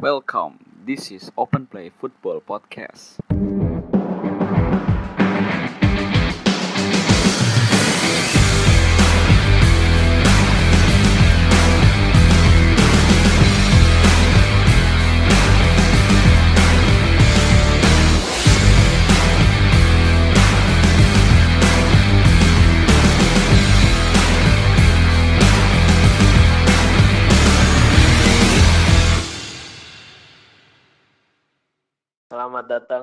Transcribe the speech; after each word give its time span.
Welcome. 0.00 0.56
This 0.86 1.12
is 1.12 1.30
Open 1.36 1.66
Play 1.66 1.90
Football 1.90 2.40
Podcast. 2.40 3.20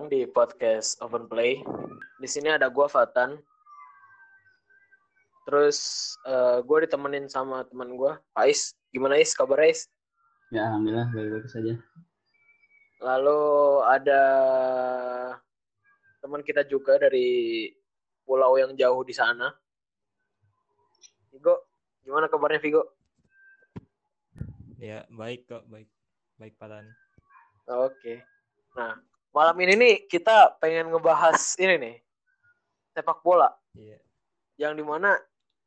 Datang 0.08 0.24
di 0.24 0.32
podcast 0.32 0.96
Open 1.04 1.28
Play. 1.28 1.60
Di 2.24 2.32
sini 2.32 2.48
ada 2.48 2.72
gua 2.72 2.88
Fatan. 2.88 3.36
Terus 5.44 5.80
eh, 6.24 6.64
gua 6.64 6.80
ditemenin 6.80 7.28
sama 7.28 7.68
teman 7.68 8.00
gua, 8.00 8.16
Ais. 8.32 8.72
Gimana 8.96 9.20
Ais? 9.20 9.36
Kabar 9.36 9.60
Ais? 9.68 9.92
Ya, 10.56 10.64
alhamdulillah 10.72 11.12
baik-baik 11.12 11.52
saja. 11.52 11.76
Lalu 13.04 13.42
ada 13.84 14.24
teman 16.24 16.40
kita 16.40 16.64
juga 16.64 16.96
dari 16.96 17.68
pulau 18.24 18.56
yang 18.56 18.80
jauh 18.80 19.04
di 19.04 19.12
sana. 19.12 19.52
Vigo, 21.36 21.68
gimana 22.08 22.32
kabarnya 22.32 22.64
Vigo? 22.64 22.96
Ya, 24.80 25.04
baik 25.12 25.52
kok, 25.52 25.68
baik. 25.68 25.92
Baik, 26.40 26.56
Patan. 26.56 26.88
Oke. 27.68 28.24
Nah, 28.78 28.96
malam 29.38 29.54
ini 29.62 29.74
nih 29.78 29.96
kita 30.10 30.58
pengen 30.58 30.90
ngebahas 30.90 31.38
ini 31.62 31.76
nih. 31.78 31.96
Sepak 32.98 33.22
bola. 33.22 33.54
Iya. 33.78 34.02
yang 34.58 34.74
di 34.74 34.82
mana 34.82 35.14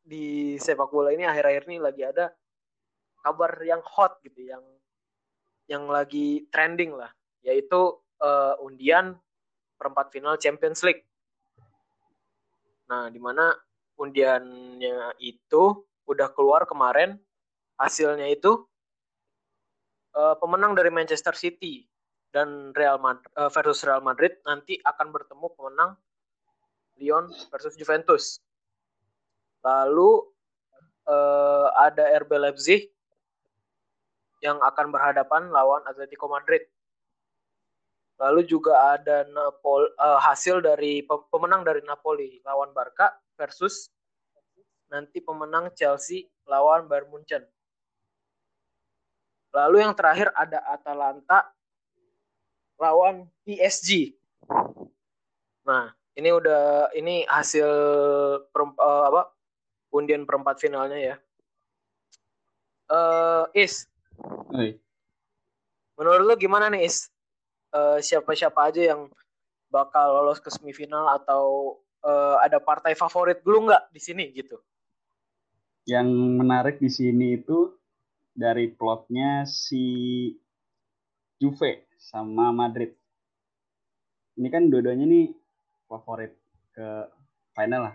di 0.03 0.59
sepak 0.59 0.91
bola 0.91 1.15
ini 1.15 1.23
akhir-akhir 1.23 1.71
ini 1.71 1.79
lagi 1.79 2.03
ada 2.03 2.35
kabar 3.23 3.55
yang 3.63 3.79
hot 3.87 4.19
gitu 4.27 4.51
yang 4.51 4.65
yang 5.71 5.87
lagi 5.87 6.51
trending 6.51 6.99
lah 6.99 7.15
yaitu 7.47 7.95
eh, 8.19 8.55
undian 8.59 9.15
perempat 9.79 10.11
final 10.11 10.35
Champions 10.43 10.83
League. 10.83 11.07
Nah, 12.91 13.07
di 13.09 13.23
mana 13.23 13.55
undiannya 13.95 15.15
itu 15.23 15.87
udah 16.11 16.29
keluar 16.35 16.67
kemarin 16.67 17.15
hasilnya 17.79 18.27
itu 18.27 18.67
eh, 20.19 20.35
pemenang 20.43 20.75
dari 20.75 20.91
Manchester 20.91 21.39
City 21.39 21.90
dan 22.31 22.71
Real 22.75 22.99
Madrid 23.03 23.27
versus 23.51 23.83
Real 23.83 24.03
Madrid 24.03 24.39
nanti 24.47 24.79
akan 24.83 25.11
bertemu 25.11 25.47
pemenang 25.55 25.99
Lyon 27.01 27.33
versus 27.49 27.75
Juventus. 27.75 28.39
Lalu 29.65 30.25
eh, 31.09 31.67
ada 31.81 32.05
RB 32.21 32.31
Leipzig 32.37 32.93
yang 34.41 34.61
akan 34.61 34.93
berhadapan 34.93 35.49
lawan 35.53 35.85
Atletico 35.89 36.29
Madrid. 36.29 36.65
Lalu 38.21 38.45
juga 38.45 39.01
ada 39.01 39.25
Napol 39.33 39.89
eh, 39.89 40.21
hasil 40.21 40.61
dari 40.61 41.01
pe- 41.01 41.27
pemenang 41.33 41.65
dari 41.65 41.81
Napoli 41.85 42.41
lawan 42.45 42.73
Barca 42.77 43.17
versus 43.37 43.89
nanti 44.93 45.25
pemenang 45.25 45.73
Chelsea 45.73 46.29
lawan 46.45 46.85
Bayern 46.85 47.09
Munchen. 47.09 47.43
Lalu 49.51 49.83
yang 49.83 49.97
terakhir 49.99 50.31
ada 50.37 50.63
Atalanta 50.69 51.49
lawan 52.81 53.29
PSG. 53.45 54.17
Nah, 55.69 55.93
ini 56.17 56.33
udah 56.33 56.91
ini 56.97 57.29
hasil 57.29 57.69
perem- 58.49 58.81
eh, 58.81 59.05
apa 59.13 59.31
undian 59.93 60.25
perempat 60.25 60.57
finalnya 60.59 60.99
ya. 60.99 61.17
Eh 62.91 63.45
Is, 63.69 63.87
Oi, 64.51 64.75
menurut 65.95 66.25
lu 66.27 66.35
gimana 66.41 66.73
nih 66.73 66.89
Is? 66.89 67.13
Eh, 67.71 68.03
siapa-siapa 68.03 68.73
aja 68.73 68.83
yang 68.97 69.07
bakal 69.71 70.11
lolos 70.11 70.43
ke 70.43 70.51
semifinal 70.51 71.07
atau 71.21 71.77
eh, 72.03 72.37
ada 72.43 72.59
partai 72.59 72.97
favorit 72.99 73.45
dulu 73.45 73.71
nggak 73.71 73.93
di 73.95 74.01
sini 74.01 74.25
gitu? 74.35 74.59
yang 75.89 76.07
menarik 76.39 76.79
di 76.79 76.87
sini 76.87 77.41
itu 77.41 77.75
dari 78.31 78.71
plotnya 78.71 79.43
si 79.49 79.83
Juve 81.41 81.90
sama 82.01 82.49
Madrid. 82.51 82.97
Ini 84.41 84.49
kan 84.49 84.73
dua-duanya 84.73 85.05
nih 85.05 85.37
favorit 85.85 86.33
ke 86.73 86.89
final 87.53 87.93
lah, 87.93 87.95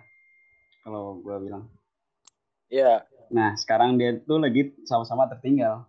kalau 0.85 1.17
gua 1.25 1.41
bilang. 1.41 1.65
Ya, 2.69 3.05
Nah, 3.33 3.57
sekarang 3.57 3.97
dia 3.97 4.21
tuh 4.21 4.37
lagi 4.37 4.75
sama-sama 4.85 5.25
tertinggal. 5.25 5.85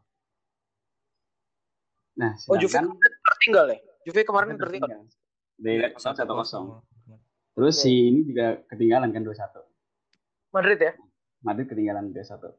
Nah, 2.17 2.33
oh 2.49 2.57
Juve 2.57 2.81
tertinggal 3.21 3.77
ya? 3.77 3.79
Juve 4.09 4.25
kemarin 4.25 4.57
tertinggal. 4.57 5.05
Dari 5.61 5.85
Iya, 5.85 5.89
satu 6.01 6.33
kosong. 6.33 6.81
Terus 7.57 7.81
Oke. 7.81 7.83
si 7.89 7.93
ini 8.13 8.21
juga 8.29 8.61
ketinggalan 8.69 9.13
kan 9.13 9.25
2-1. 9.25 9.65
Madrid 10.53 10.79
ya? 10.81 10.93
Madrid 11.45 11.67
ketinggalan 11.69 12.13
2-1. 12.13 12.53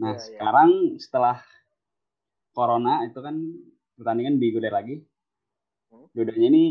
Nah, 0.00 0.12
Iya, 0.12 0.16
iya. 0.16 0.16
sekarang 0.20 0.70
setelah 1.00 1.36
Corona 2.52 3.04
itu 3.08 3.20
kan 3.20 3.36
pertandingan 3.98 4.38
digulir 4.38 4.72
lagi. 4.72 5.02
Hmm. 5.90 6.06
Dua-duanya 6.14 6.48
ini 6.50 6.64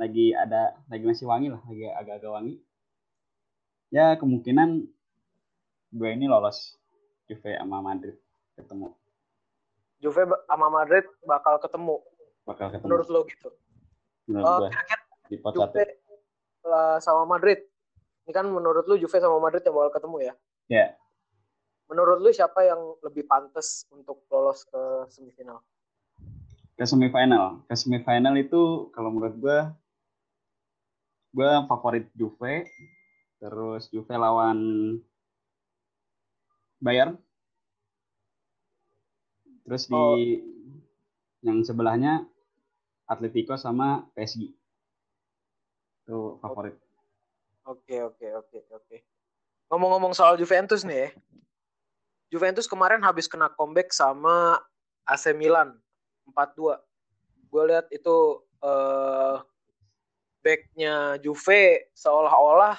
lagi 0.00 0.32
ada 0.32 0.76
lagi 0.88 1.04
masih 1.04 1.28
wangi 1.28 1.48
lah, 1.52 1.60
lagi 1.64 1.84
agak-agak 1.92 2.30
wangi. 2.30 2.54
Ya, 3.90 4.14
kemungkinan 4.16 4.86
dua 5.90 6.14
ini 6.14 6.30
lolos 6.30 6.78
Juve 7.26 7.58
sama 7.58 7.82
Madrid 7.82 8.14
ketemu. 8.54 8.94
Juve 10.00 10.22
sama 10.46 10.68
Madrid 10.70 11.04
bakal 11.26 11.58
ketemu. 11.58 11.98
Bakal 12.46 12.66
ketemu 12.72 12.88
Menurut 12.88 13.08
lo 13.10 13.20
gitu? 13.28 13.50
menurut 14.30 14.46
gua 14.46 14.68
kira-kira 14.70 15.02
di 15.26 15.36
pot. 15.42 15.52
Juve 15.58 15.82
eh, 15.82 16.98
sama 17.02 17.26
Madrid. 17.26 17.58
Ini 18.24 18.32
kan 18.36 18.46
menurut 18.46 18.86
lu 18.86 18.94
Juve 18.94 19.18
sama 19.18 19.42
Madrid 19.42 19.66
yang 19.66 19.74
bakal 19.74 19.90
ketemu 19.98 20.16
ya? 20.22 20.34
Ya, 20.70 20.86
Menurut 21.90 22.22
lu 22.22 22.30
siapa 22.30 22.62
yang 22.62 22.78
lebih 23.02 23.26
pantas 23.26 23.82
untuk 23.90 24.22
lolos 24.30 24.62
ke 24.62 25.10
semifinal? 25.10 25.58
Ke 26.80 26.88
semifinal. 26.88 27.60
Ke 27.68 27.76
semifinal 27.76 28.32
itu 28.40 28.88
kalau 28.96 29.12
menurut 29.12 29.36
gua 29.36 29.58
gua 31.36 31.68
favorit 31.68 32.08
Juve. 32.16 32.64
Terus 33.36 33.92
Juve 33.92 34.16
lawan 34.16 34.56
Bayern. 36.80 37.20
Terus 39.68 39.84
di 39.84 39.92
Oh. 39.92 40.16
yang 41.44 41.60
sebelahnya 41.60 42.24
Atletico 43.04 43.60
sama 43.60 44.08
PSG. 44.16 44.48
Itu 46.08 46.40
favorit. 46.40 46.80
Oke, 47.68 48.00
oke, 48.00 48.26
oke, 48.40 48.58
oke. 48.72 48.96
Ngomong-ngomong 49.68 50.16
soal 50.16 50.40
Juventus 50.40 50.80
nih 50.88 50.96
ya. 50.96 51.08
Juventus 52.32 52.64
kemarin 52.64 53.04
habis 53.04 53.28
kena 53.28 53.52
comeback 53.52 53.92
sama 53.92 54.56
AC 55.04 55.36
Milan 55.36 55.76
4-2. 56.30 56.78
Gue 57.50 57.62
lihat 57.68 57.86
itu 57.90 58.16
eh 58.60 59.36
backnya 60.40 61.20
Juve 61.20 61.92
seolah-olah 61.92 62.76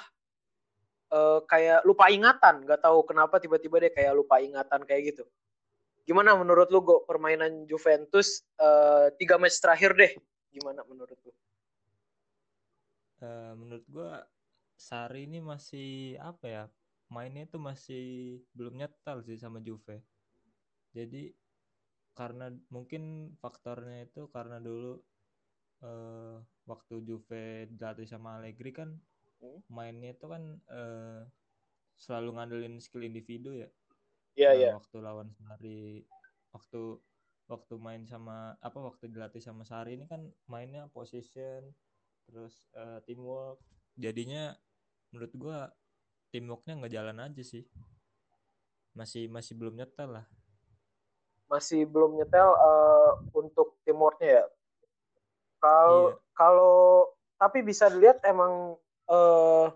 eh, 1.14 1.40
kayak 1.46 1.80
lupa 1.86 2.10
ingatan. 2.10 2.66
Gak 2.66 2.82
tahu 2.82 3.06
kenapa 3.06 3.38
tiba-tiba 3.38 3.78
dia 3.82 3.92
kayak 3.94 4.12
lupa 4.18 4.42
ingatan 4.42 4.82
kayak 4.82 5.14
gitu. 5.14 5.24
Gimana 6.02 6.34
menurut 6.34 6.66
lu 6.74 6.82
Go 6.82 7.06
permainan 7.06 7.64
Juventus 7.70 8.42
eh, 8.58 9.14
tiga 9.16 9.38
match 9.38 9.62
terakhir 9.62 9.94
deh? 9.94 10.12
Gimana 10.50 10.82
menurut 10.84 11.18
lu? 11.22 11.32
Eh, 13.22 13.52
menurut 13.54 13.84
gua 13.86 14.26
Sari 14.74 15.30
ini 15.30 15.38
masih 15.38 16.18
apa 16.18 16.46
ya? 16.50 16.64
Mainnya 17.06 17.46
tuh 17.46 17.62
masih 17.62 18.40
belum 18.50 18.82
nyetel 18.82 19.22
sih 19.22 19.38
sama 19.38 19.62
Juve. 19.62 20.02
Jadi 20.90 21.30
karena 22.12 22.52
mungkin 22.68 23.34
faktornya 23.40 24.04
itu 24.08 24.28
karena 24.28 24.60
dulu 24.60 25.00
eh 25.82 26.36
waktu 26.70 26.94
Juve 27.02 27.66
dilatih 27.74 28.06
sama 28.06 28.38
Allegri 28.38 28.70
kan 28.72 28.90
Hmm. 29.42 29.58
mainnya 29.74 30.14
itu 30.14 30.26
kan 30.30 30.42
eh 30.70 31.26
selalu 31.98 32.30
ngandelin 32.38 32.78
skill 32.78 33.02
individu 33.02 33.50
ya. 33.58 33.66
Iya, 34.38 34.50
Nah, 34.54 34.58
iya. 34.58 34.70
waktu 34.78 34.96
lawan 35.02 35.28
Sari 35.34 36.06
waktu 36.54 36.80
waktu 37.50 37.74
main 37.76 38.06
sama 38.06 38.54
apa 38.62 38.78
waktu 38.80 39.10
dilatih 39.12 39.42
sama 39.42 39.66
Sari 39.66 39.98
ini 39.98 40.06
kan 40.08 40.30
mainnya 40.48 40.86
position 40.94 41.74
terus 42.24 42.64
eh, 42.72 43.00
teamwork 43.04 43.58
jadinya 43.98 44.54
menurut 45.12 45.32
gua 45.36 45.58
teamworknya 46.32 46.80
nggak 46.80 46.94
jalan 46.96 47.18
aja 47.20 47.42
sih 47.44 47.64
masih 48.96 49.28
masih 49.28 49.52
belum 49.58 49.76
nyetel 49.76 50.16
lah 50.16 50.26
masih 51.52 51.84
belum 51.84 52.16
nyetel 52.16 52.48
eh, 52.48 53.10
untuk 53.36 53.76
tim 53.84 53.92
Timurnya 53.92 54.40
ya. 54.40 54.44
Kalau 55.60 56.08
Iya. 56.08 56.16
kalau 56.32 56.76
tapi 57.36 57.60
bisa 57.60 57.92
dilihat 57.92 58.24
emang 58.24 58.80
eh, 59.12 59.66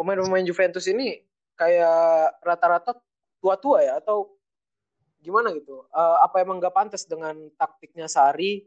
pemain-pemain 0.00 0.48
Juventus 0.48 0.88
ini 0.88 1.20
kayak 1.60 2.40
rata-rata 2.40 2.96
tua-tua 3.44 3.84
ya 3.84 4.00
atau 4.00 4.32
gimana 5.20 5.52
gitu? 5.52 5.84
Eh, 5.92 6.16
apa 6.24 6.40
emang 6.40 6.56
nggak 6.56 6.72
pantas 6.72 7.04
dengan 7.04 7.36
taktiknya 7.60 8.08
Sari 8.08 8.64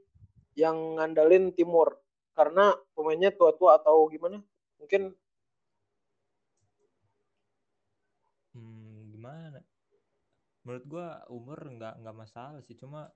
yang 0.54 1.02
ngandalin 1.02 1.50
Timur 1.50 1.98
karena 2.38 2.78
pemainnya 2.94 3.34
tua-tua 3.34 3.82
atau 3.82 4.06
gimana? 4.14 4.38
Mungkin 4.78 5.18
Hmm, 8.56 9.12
gimana? 9.12 9.60
Menurut 10.66 10.86
gua 10.90 11.22
umur 11.30 11.62
nggak 11.62 12.02
nggak 12.02 12.18
masalah 12.18 12.60
sih, 12.66 12.74
cuma 12.74 13.14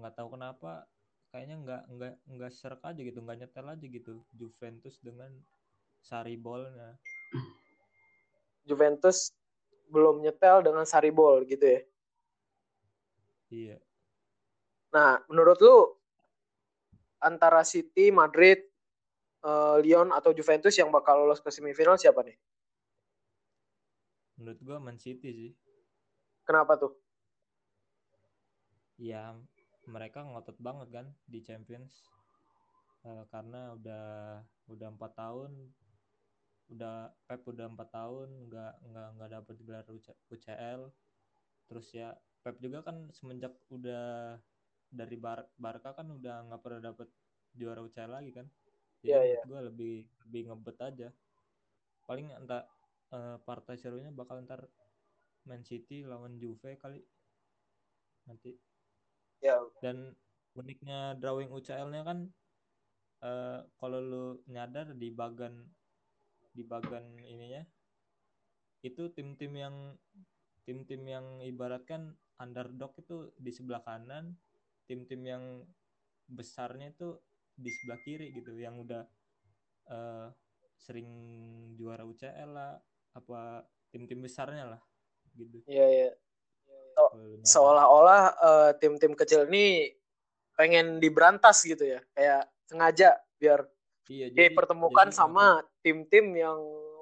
nggak 0.00 0.14
tahu 0.16 0.32
kenapa 0.32 0.88
kayaknya 1.28 1.56
nggak 1.60 1.82
nggak 1.92 2.14
nggak 2.32 2.52
serak 2.52 2.80
aja 2.80 3.00
gitu, 3.04 3.20
nggak 3.20 3.44
nyetel 3.44 3.66
aja 3.68 3.86
gitu 3.86 4.24
Juventus 4.32 4.96
dengan 5.04 5.30
Sari 6.00 6.40
bolnya. 6.40 6.96
Juventus 8.66 9.36
belum 9.86 10.24
nyetel 10.24 10.66
dengan 10.66 10.82
Saribol 10.82 11.46
gitu 11.46 11.62
ya. 11.62 11.80
Iya. 13.46 13.78
Nah, 14.90 15.22
menurut 15.30 15.58
lu 15.62 15.94
antara 17.22 17.62
City, 17.62 18.10
Madrid, 18.10 18.58
eh, 19.46 19.76
Lyon 19.82 20.10
atau 20.10 20.34
Juventus 20.34 20.74
yang 20.74 20.90
bakal 20.90 21.22
lolos 21.22 21.38
ke 21.38 21.50
semifinal 21.54 21.94
siapa 21.94 22.26
nih? 22.26 22.34
Menurut 24.36 24.58
gua 24.66 24.78
Man 24.82 24.98
City 24.98 25.30
sih. 25.30 25.52
Kenapa 26.46 26.72
tuh? 26.80 26.92
Ya 28.98 29.36
mereka 29.86 30.24
ngotot 30.24 30.56
banget 30.66 30.88
kan 30.96 31.06
di 31.32 31.38
Champions. 31.46 31.92
Eh, 33.06 33.24
karena 33.30 33.72
udah 33.78 34.06
udah 34.72 34.88
empat 34.94 35.12
tahun 35.14 35.52
udah 36.66 37.14
Pep 37.30 37.42
udah 37.46 37.66
empat 37.70 37.88
tahun 37.94 38.28
nggak 38.50 38.72
nggak 38.90 39.08
nggak 39.14 39.30
dapet 39.38 39.56
gelar 39.62 39.86
UC- 39.86 40.20
UCL 40.34 40.90
terus 41.70 41.86
ya 41.94 42.10
Pep 42.42 42.58
juga 42.58 42.82
kan 42.82 43.06
semenjak 43.14 43.54
udah 43.70 44.34
dari 44.90 45.14
Bar 45.14 45.46
Barca 45.54 45.94
kan 45.94 46.10
udah 46.10 46.42
nggak 46.50 46.62
pernah 46.62 46.80
dapet 46.90 47.08
juara 47.54 47.78
UCL 47.86 48.10
lagi 48.18 48.30
kan 48.34 48.46
jadi 49.02 49.22
Iya, 49.22 49.38
menurut 49.38 49.46
gue 49.46 49.60
lebih 49.70 49.94
lebih 50.26 50.42
ngebet 50.50 50.78
aja 50.82 51.08
paling 52.06 52.34
entah 52.34 52.66
eh, 53.14 53.38
partai 53.46 53.78
serunya 53.78 54.10
bakal 54.10 54.42
ntar 54.42 54.66
Man 55.46 55.62
City 55.62 56.02
lawan 56.02 56.36
Juve 56.42 56.76
kali. 56.76 57.00
Nanti. 58.26 58.54
Ya, 59.40 59.60
dan 59.84 60.16
uniknya 60.56 61.14
drawing 61.20 61.52
UCL-nya 61.52 62.02
kan 62.02 62.32
eh 63.20 63.60
kalau 63.76 64.00
lu 64.00 64.24
nyadar 64.48 64.96
di 64.96 65.12
bagan 65.12 65.60
di 66.56 66.64
bagan 66.64 67.20
ininya 67.20 67.60
itu 68.80 69.12
tim-tim 69.12 69.52
yang 69.56 69.76
tim-tim 70.64 71.04
yang 71.04 71.26
ibaratkan 71.44 72.16
underdog 72.40 72.96
itu 73.00 73.32
di 73.40 73.52
sebelah 73.52 73.80
kanan, 73.84 74.36
tim-tim 74.88 75.22
yang 75.24 75.44
besarnya 76.26 76.92
itu 76.92 77.16
di 77.56 77.70
sebelah 77.72 78.00
kiri 78.04 78.32
gitu 78.36 78.56
yang 78.56 78.80
udah 78.80 79.04
eh 79.86 80.28
sering 80.76 81.08
juara 81.78 82.04
UCL 82.04 82.50
lah 82.52 82.76
apa 83.16 83.64
tim-tim 83.88 84.20
besarnya 84.20 84.76
lah 84.76 84.80
gitu. 85.36 85.56
iya 85.68 85.86
iya. 85.86 86.08
Lu 86.96 87.36
nyadar. 87.36 87.44
Seolah-olah 87.44 88.22
eh, 88.34 88.70
tim-tim 88.80 89.12
kecil 89.12 89.44
ini 89.46 89.92
pengen 90.56 90.96
diberantas 90.98 91.60
gitu 91.62 91.84
ya. 91.84 92.00
Kayak 92.16 92.48
sengaja 92.64 93.20
biar 93.36 93.68
Iya, 94.08 94.32
jadi- 94.32 94.50
dipertemukan 94.50 95.08
jadi 95.08 95.18
sama 95.18 95.60
tim-tim 95.82 96.32
yang 96.32 96.56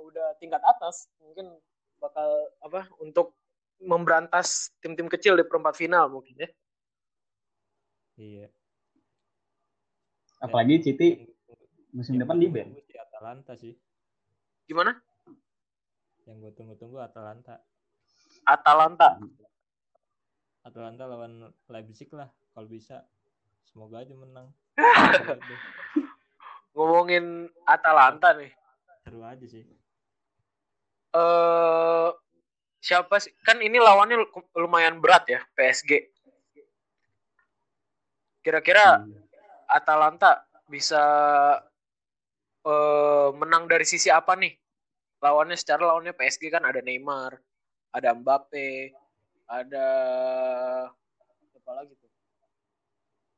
udah 0.04 0.34
tingkat 0.36 0.60
atas. 0.60 1.06
Mungkin 1.22 1.46
bakal 2.02 2.26
apa 2.60 2.90
untuk 2.98 3.38
memberantas 3.78 4.72
tim-tim 4.80 5.06
kecil 5.06 5.36
di 5.36 5.44
perempat 5.44 5.76
final 5.76 6.10
mungkin 6.10 6.34
ya. 6.38 6.48
Iya. 8.16 8.46
Apalagi 10.40 10.82
Yang- 10.82 11.30
musim 11.90 12.14
yang 12.16 12.26
depan 12.26 12.36
di 12.38 12.48
band. 12.50 12.70
Atalanta 12.94 13.56
sih. 13.56 13.72
Gimana? 14.66 14.96
Yang 16.24 16.36
gue 16.40 16.52
tunggu-tunggu 16.56 16.98
Atalanta. 17.00 17.60
Atalanta. 18.44 19.16
Atalanta 20.62 21.04
lawan 21.04 21.32
Leipzig 21.68 22.08
lah 22.12 22.28
kalau 22.52 22.68
bisa. 22.68 23.04
Semoga 23.64 24.00
aja 24.00 24.14
menang. 24.14 24.48
Ngomongin 26.74 27.48
Atalanta 27.64 28.32
nih. 28.32 28.52
Seru 29.02 29.20
aja 29.22 29.44
sih. 29.44 29.64
eh 31.14 32.10
siapa 32.80 33.22
sih? 33.22 33.30
Kan 33.40 33.62
ini 33.62 33.78
lawannya 33.78 34.18
lu- 34.18 34.50
lumayan 34.58 34.98
berat 34.98 35.30
ya, 35.30 35.40
PSG. 35.54 36.10
Kira-kira 38.42 38.98
Hmm. 38.98 39.14
Atalanta 39.70 40.42
bisa 40.66 41.00
eh 42.64 43.28
menang 43.32 43.68
dari 43.68 43.84
sisi 43.84 44.10
apa 44.10 44.34
nih? 44.34 44.52
Lawannya 45.22 45.54
secara 45.54 45.86
lawannya 45.86 46.12
PSG 46.12 46.50
kan 46.50 46.66
ada 46.66 46.82
Neymar, 46.82 47.38
ada 47.94 48.10
Mbappe, 48.10 48.90
ada 49.46 49.86
apa 51.54 51.70
lagi 51.78 51.94
tuh? 51.94 52.10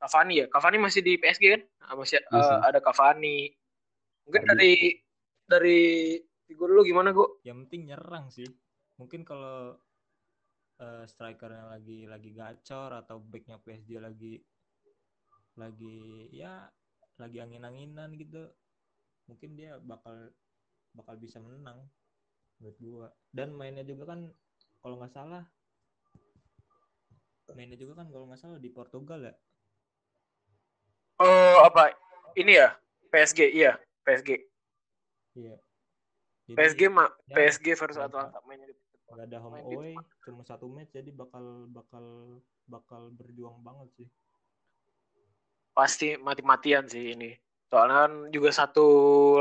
Cavani 0.01 0.35
ya? 0.41 0.47
Cavani 0.49 0.77
masih 0.81 1.05
di 1.05 1.21
PSG 1.21 1.45
kan? 1.53 1.63
Ah, 1.85 1.95
Masih, 1.97 2.21
Masih. 2.33 2.57
ada 2.65 2.81
Cavani. 2.81 3.53
Mungkin 4.25 4.43
Tadi. 4.43 4.51
dari 4.51 4.73
dari 5.47 5.81
figur 6.49 6.73
lu 6.73 6.83
gimana, 6.83 7.13
Go? 7.13 7.41
Yang 7.45 7.69
penting 7.69 7.83
nyerang 7.93 8.33
sih. 8.33 8.49
Mungkin 8.97 9.29
kalau 9.29 9.77
eh, 10.81 11.05
strikernya 11.05 11.69
lagi 11.77 12.09
lagi 12.09 12.31
gacor 12.33 12.97
atau 12.97 13.21
backnya 13.21 13.61
PSG 13.61 14.01
lagi 14.01 14.41
lagi 15.57 16.29
ya 16.37 16.69
lagi 17.17 17.41
angin-anginan 17.41 18.13
gitu 18.21 18.45
mungkin 19.25 19.57
dia 19.57 19.81
bakal 19.81 20.29
bakal 20.93 21.17
bisa 21.17 21.41
menang 21.41 21.81
menurut 22.61 22.77
gua 22.81 23.09
dan 23.33 23.57
mainnya 23.57 23.81
juga 23.89 24.13
kan 24.13 24.29
kalau 24.83 24.95
nggak 25.01 25.15
salah 25.15 25.45
mainnya 27.57 27.79
juga 27.79 28.03
kan 28.05 28.11
kalau 28.13 28.29
nggak 28.29 28.41
salah 28.43 28.59
di 28.61 28.69
Portugal 28.69 29.21
ya 29.23 29.35
Oh, 31.17 31.65
apa? 31.65 31.97
Ini 32.37 32.61
ya? 32.61 32.77
PSG, 33.09 33.49
iya, 33.49 33.81
PSG. 34.05 34.37
iya 35.33 35.57
Jadi 36.45 36.53
PSG 36.53 36.81
mah 36.93 37.09
ya, 37.25 37.35
PSG 37.41 37.73
versus 37.73 37.97
nggak- 37.97 38.13
Atalanta 38.13 38.39
mainnya 38.45 38.69
di 38.69 38.77
nggak 39.09 39.27
ada 39.33 39.39
home 39.41 39.63
away 39.65 39.95
cuma 40.27 40.43
satu 40.45 40.67
match 40.69 40.93
jadi 40.93 41.09
bakal 41.15 41.71
bakal 41.73 42.05
bakal 42.69 43.09
berjuang 43.15 43.63
banget 43.65 43.89
sih 43.97 44.09
pasti 45.77 46.17
mati-matian 46.17 46.89
sih 46.89 47.13
ini. 47.13 47.37
Soalnya 47.69 48.09
kan 48.09 48.13
juga 48.33 48.49
satu 48.49 48.87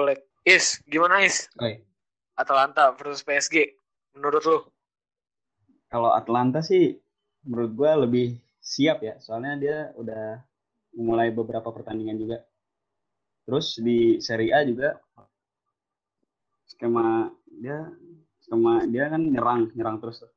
leg. 0.04 0.20
Is, 0.44 0.84
gimana 0.86 1.24
Is? 1.24 1.48
Oi, 1.64 1.80
Atalanta 2.36 2.92
versus 2.96 3.24
PSG. 3.24 3.72
Menurut 4.16 4.44
lu? 4.44 4.60
Kalau 5.90 6.12
Atlanta 6.14 6.60
sih 6.66 6.98
menurut 7.46 7.72
gua 7.78 7.92
lebih 8.06 8.38
siap 8.60 9.06
ya, 9.06 9.16
soalnya 9.22 9.54
dia 9.62 9.78
udah 9.96 10.42
memulai 10.98 11.30
beberapa 11.30 11.70
pertandingan 11.70 12.18
juga. 12.18 12.38
Terus 13.46 13.78
di 13.78 14.18
Serie 14.18 14.52
A 14.56 14.66
juga 14.66 14.98
skema 16.66 17.30
dia 17.62 17.88
skema 18.42 18.84
dia 18.90 19.06
kan 19.14 19.22
nyerang, 19.22 19.70
nyerang 19.78 20.02
terus 20.02 20.26
tuh. 20.26 20.32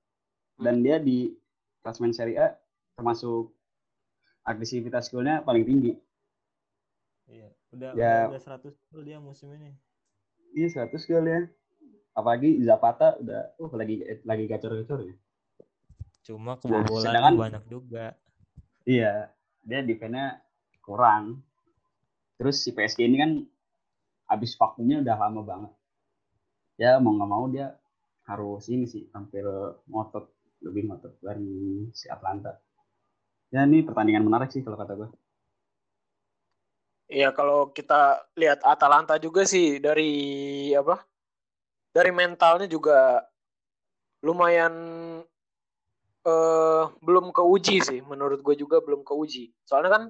Dan 0.61 0.85
dia 0.85 1.01
di 1.01 1.33
klasemen 1.81 2.13
Serie 2.13 2.37
A 2.37 2.49
termasuk 2.99 3.55
agresivitas 4.45 5.09
golnya 5.09 5.41
paling 5.41 5.65
tinggi. 5.65 5.93
iya 7.29 7.49
udah 7.73 7.93
Ya. 7.93 8.33
udah, 8.33 8.41
udah 8.41 8.73
100 8.73 8.89
gol 8.89 9.03
dia 9.05 9.21
musim 9.21 9.53
ini 9.53 9.77
Iya 10.57 10.89
100 10.89 11.09
gol 11.09 11.25
ya. 11.29 11.41
Apalagi 12.17 12.59
Zapata 12.65 13.15
udah 13.21 13.53
uh, 13.61 13.73
lagi 13.77 14.01
lagi 14.25 14.45
gacor-gacor 14.49 15.05
ya. 15.05 15.15
Cuma 16.29 16.55
Nah, 16.55 16.61
kebobolan 16.61 17.05
sedangkan- 17.09 17.41
banyak 17.41 17.65
juga 17.73 18.07
Iya, 18.85 19.29
dia 19.65 19.81
defense-nya 19.85 20.41
kurang. 20.81 21.45
Terus 22.41 22.57
si 22.61 22.73
PSG 22.73 23.05
ini 23.05 23.17
kan 23.21 23.31
habis 24.25 24.57
vakumnya 24.57 25.05
udah 25.05 25.17
lama 25.17 25.41
banget. 25.45 25.73
Ya 26.81 26.97
mau 26.97 27.13
nggak 27.13 27.29
mau 27.29 27.45
dia 27.53 27.77
harus 28.25 28.65
ini 28.73 28.89
sih 28.89 29.05
tampil 29.13 29.45
ngotot 29.89 30.33
lebih 30.65 30.89
ngotot 30.89 31.21
dari 31.21 31.85
si 31.93 32.09
Atlanta. 32.09 32.57
Ya 33.53 33.69
ini 33.69 33.85
pertandingan 33.85 34.25
menarik 34.25 34.49
sih 34.49 34.65
kalau 34.65 34.77
kata 34.81 34.93
gue. 34.97 35.09
Iya, 37.09 37.33
kalau 37.33 37.73
kita 37.73 38.25
lihat 38.37 38.61
Atalanta 38.65 39.17
juga 39.17 39.45
sih 39.45 39.81
dari 39.81 40.13
apa? 40.77 41.01
Dari 41.93 42.13
mentalnya 42.13 42.69
juga 42.69 43.25
lumayan 44.21 44.73
eh 46.29 46.85
belum 47.01 47.33
keuji 47.33 47.81
sih 47.81 48.01
menurut 48.05 48.45
gue 48.45 48.55
juga 48.61 48.85
belum 48.85 49.01
keuji. 49.01 49.49
Soalnya 49.65 49.91
kan 49.97 50.03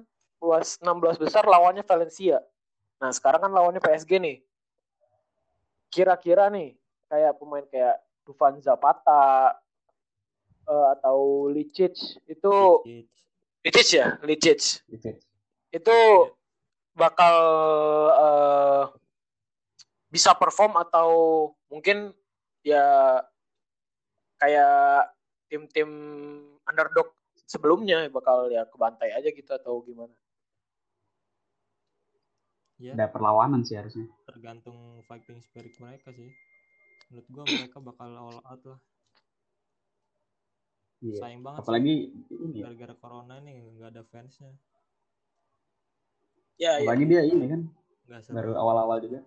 was 0.43 0.79
16 0.83 1.19
besar 1.19 1.43
lawannya 1.47 1.83
Valencia. 1.83 2.43
Nah, 2.99 3.11
sekarang 3.15 3.47
kan 3.47 3.51
lawannya 3.51 3.79
PSG 3.79 4.19
nih. 4.19 4.37
Kira-kira 5.87 6.51
nih 6.51 6.75
kayak 7.07 7.39
pemain 7.39 7.65
kayak 7.67 7.97
Dufan 8.27 8.59
Zapata 8.59 9.55
eh, 10.67 10.87
atau 10.99 11.47
Licic 11.47 11.95
itu. 12.27 12.55
Licic 13.63 13.87
ya, 13.95 14.19
Licic. 14.23 14.83
Itu 15.71 15.97
bakal 16.95 17.35
eh, 18.11 18.83
bisa 20.11 20.35
perform 20.35 20.75
atau 20.81 21.09
mungkin 21.69 22.11
ya 22.65 23.21
kayak 24.41 25.13
tim-tim 25.49 25.89
underdog 26.63 27.09
sebelumnya 27.43 28.05
bakal 28.07 28.47
ya 28.47 28.63
kebantai 28.63 29.09
aja 29.11 29.27
gitu 29.27 29.49
atau 29.49 29.81
gimana? 29.81 30.13
Ya, 32.79 32.95
Ada 32.95 33.11
perlawanan 33.11 33.67
sih 33.67 33.75
harusnya. 33.75 34.07
tergantung 34.23 34.77
fighting 35.03 35.43
spirit 35.43 35.75
mereka 35.77 36.15
sih. 36.15 36.31
Menurut 37.09 37.27
gua 37.27 37.43
mereka 37.43 37.77
bakal 37.81 38.09
all 38.13 38.39
out 38.39 38.61
lah. 38.63 38.79
Iya. 40.99 41.15
Sayang 41.17 41.41
banget 41.41 41.59
Apalagi 41.59 41.95
ini 42.29 42.55
ya. 42.55 42.67
gara-gara 42.67 42.95
corona 42.95 43.35
nih 43.39 43.55
nggak 43.73 43.89
ada 43.89 44.03
fansnya. 44.05 44.51
Ya, 46.55 46.75
ya, 46.75 46.83
Apalagi 46.83 47.05
dia 47.07 47.21
ini 47.23 47.45
kan 47.47 47.61
Nggak 48.05 48.21
seru. 48.23 48.35
baru 48.35 48.51
awal-awal 48.55 48.97
juga. 48.99 49.19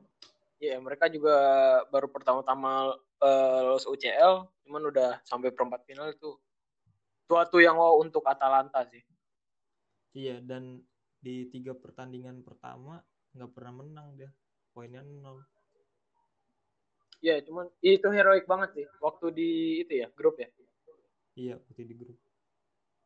ya 0.56 0.78
mereka 0.78 1.10
juga 1.10 1.34
baru 1.90 2.06
pertama-tama 2.06 2.94
eh, 3.22 3.58
lolos 3.62 3.86
UCL, 3.86 4.50
cuman 4.66 4.82
udah 4.90 5.10
sampai 5.22 5.54
perempat 5.54 5.86
final 5.86 6.10
itu 6.10 6.34
suatu 7.30 7.62
yang 7.62 7.78
wow 7.78 7.96
untuk 8.02 8.26
Atalanta 8.26 8.82
sih. 8.90 9.00
Iya, 10.12 10.42
dan 10.44 10.82
di 11.22 11.48
tiga 11.48 11.72
pertandingan 11.72 12.42
pertama 12.44 13.00
nggak 13.32 13.50
pernah 13.54 13.72
menang 13.80 14.08
dia. 14.18 14.30
Poinnya 14.74 15.00
nol. 15.00 15.40
Ya, 17.22 17.38
cuman 17.38 17.70
itu 17.80 18.08
heroik 18.10 18.50
banget 18.50 18.82
sih 18.82 18.86
waktu 18.98 19.30
di 19.30 19.50
itu 19.86 20.02
ya 20.02 20.10
grup 20.10 20.36
ya. 20.42 20.50
Iya, 21.38 21.54
putih 21.62 21.86
di 21.86 21.94
grup. 21.94 22.18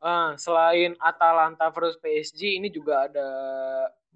Ah, 0.00 0.34
selain 0.40 0.96
Atalanta 1.00 1.68
versus 1.68 2.00
PSG, 2.00 2.56
ini 2.56 2.72
juga 2.72 3.06
ada 3.08 3.28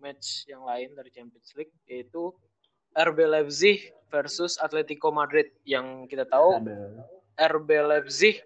match 0.00 0.49
yang 0.49 0.64
lain 0.64 0.97
dari 0.97 1.12
Champions 1.12 1.52
League 1.54 1.73
yaitu 1.85 2.33
RB 2.95 3.19
Leipzig 3.27 3.93
versus 4.11 4.59
Atletico 4.59 5.15
Madrid 5.15 5.51
yang 5.63 6.07
kita 6.07 6.27
tahu 6.27 6.59
Ada 6.59 7.07
RB 7.57 7.69
Leipzig 7.87 8.43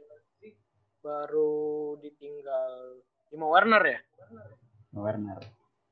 baru 1.01 1.95
ditinggal 2.01 3.01
Timo 3.29 3.51
Werner 3.51 3.83
ya. 3.83 4.01
Werner. 4.95 5.41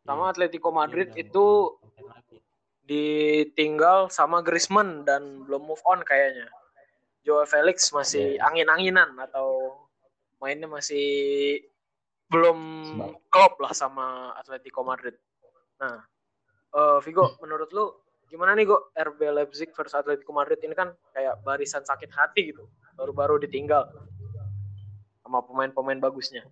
Sama. 0.02 0.30
Atletico 0.30 0.70
Madrid 0.70 1.10
udah 1.10 1.20
itu 1.20 1.46
ditinggal 2.82 4.10
sama 4.10 4.42
Griezmann 4.42 5.06
dan 5.06 5.46
belum 5.46 5.62
move 5.62 5.82
on 5.86 6.02
kayaknya. 6.02 6.50
Joao 7.22 7.46
Felix 7.46 7.86
masih 7.94 8.34
Iya. 8.34 8.50
angin-anginan 8.50 9.14
atau 9.14 9.78
mainnya 10.42 10.66
masih 10.66 11.62
belum 12.26 12.58
klop 13.30 13.62
lah 13.62 13.70
sama 13.70 14.34
Atletico 14.34 14.82
Madrid. 14.82 15.14
Nah, 15.78 16.02
eh, 16.74 16.98
Vigo, 17.06 17.38
menurut 17.38 17.70
lu 17.70 18.01
gimana 18.32 18.56
nih 18.56 18.64
Go 18.64 18.88
RB 18.96 19.20
Leipzig 19.28 19.68
versus 19.76 19.92
Atletico 19.92 20.32
Madrid 20.32 20.56
ini 20.64 20.72
kan 20.72 20.96
kayak 21.12 21.44
barisan 21.44 21.84
sakit 21.84 22.08
hati 22.08 22.56
gitu, 22.56 22.64
baru-baru 22.96 23.36
ditinggal 23.44 23.92
sama 25.20 25.44
pemain-pemain 25.44 26.00
bagusnya. 26.00 26.48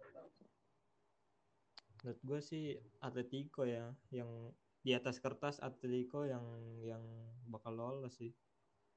Menurut 2.01 2.21
gue 2.21 2.41
sih 2.45 2.65
Atletico 3.01 3.65
ya 3.65 3.89
yang 4.13 4.29
di 4.81 4.97
atas 4.97 5.21
kertas 5.21 5.61
Atletico 5.61 6.25
yang 6.25 6.45
yang 6.81 7.05
bakal 7.49 7.77
lolos 7.77 8.17
sih. 8.17 8.33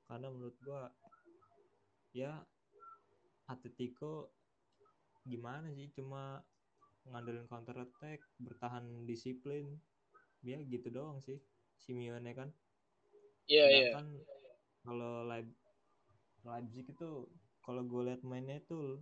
Karena 0.08 0.32
menurut 0.32 0.56
gue 0.64 0.82
ya 2.16 2.40
Atletico 3.52 4.32
gimana 5.28 5.72
sih 5.76 5.92
cuma 5.92 6.40
ngandelin 7.12 7.48
counter 7.52 7.76
attack, 7.84 8.24
bertahan 8.40 9.04
disiplin. 9.04 9.68
Ya 10.44 10.60
gitu 10.64 10.88
doang 10.92 11.20
sih. 11.20 11.40
Simeone 11.76 12.32
kan. 12.32 12.52
Iya, 13.48 13.66
Sedangkan 13.70 14.08
kalau 14.84 15.14
Leip- 15.28 15.60
Leipzig 16.44 16.86
itu 16.92 17.10
kalau 17.64 17.82
gue 17.88 18.02
lihat 18.12 18.22
mainnya 18.28 18.60
itu 18.60 19.00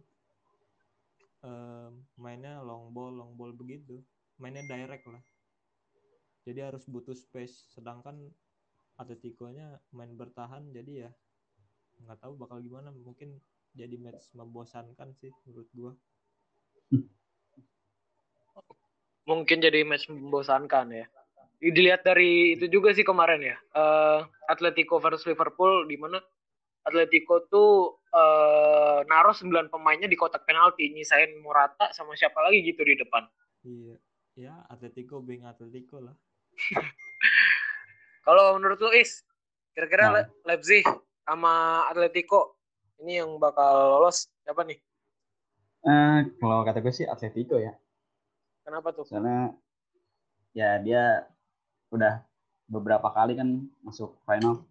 eh, 1.41 1.89
mainnya 2.17 2.61
long 2.61 2.93
ball 2.93 3.13
long 3.13 3.33
ball 3.37 3.53
begitu. 3.53 4.01
Mainnya 4.41 4.65
direct 4.65 5.05
lah. 5.09 5.21
Jadi 6.45 6.59
harus 6.61 6.83
butuh 6.89 7.13
space. 7.13 7.69
Sedangkan 7.73 8.17
Atletico-nya 8.97 9.81
main 9.97 10.13
bertahan 10.13 10.69
jadi 10.73 11.09
ya 11.09 11.11
nggak 12.05 12.17
tahu 12.21 12.33
bakal 12.37 12.61
gimana. 12.61 12.89
Mungkin 12.93 13.37
jadi 13.73 13.95
match 13.97 14.29
membosankan 14.37 15.13
sih 15.17 15.31
menurut 15.47 15.69
gua. 15.73 15.93
Mungkin 19.29 19.61
jadi 19.61 19.85
match 19.85 20.09
membosankan 20.09 20.87
ya. 20.93 21.05
Dilihat 21.61 22.01
dari 22.01 22.57
itu 22.57 22.65
juga 22.65 22.89
sih 22.91 23.05
kemarin 23.05 23.37
ya. 23.39 23.57
eh, 23.77 24.19
Atletico 24.49 24.97
versus 24.97 25.23
Liverpool 25.23 25.85
di 25.85 25.93
mana 25.95 26.17
Atletico 26.81 27.45
tuh 27.45 28.01
eh, 28.09 28.99
naruh 29.05 29.37
9 29.37 29.69
pemainnya 29.69 30.09
di 30.09 30.17
kotak 30.17 30.43
penalti, 30.43 30.89
nyisain 30.89 31.37
Morata 31.37 31.93
sama 31.93 32.17
siapa 32.17 32.41
lagi 32.41 32.65
gitu 32.65 32.81
di 32.81 32.97
depan. 32.97 33.23
iya 33.61 33.95
ya 34.33 34.53
Atletico 34.67 35.21
being 35.21 35.45
Atletico 35.45 36.01
lah 36.01 36.15
Kalau 38.25 38.57
menurut 38.57 38.81
lu 38.81 38.89
Is, 38.93 39.21
kira-kira 39.73 40.09
Nah. 40.09 40.13
Le- 40.17 40.29
Leipzig 40.45 40.85
sama 41.21 41.85
Atletico 41.85 42.57
ini 42.97 43.21
yang 43.21 43.37
bakal 43.37 43.97
lolos 43.97 44.29
siapa 44.41 44.65
nih? 44.65 44.77
Eh, 45.81 46.19
kalau 46.37 46.61
kata 46.61 46.81
gue 46.81 46.93
sih 46.93 47.05
Atletico 47.05 47.57
ya. 47.57 47.73
Kenapa 48.61 48.93
tuh? 48.93 49.05
Karena 49.05 49.49
ya 50.53 50.77
dia 50.77 51.25
udah 51.91 52.23
beberapa 52.71 53.11
kali 53.11 53.35
kan 53.35 53.67
masuk 53.83 54.15
final. 54.23 54.63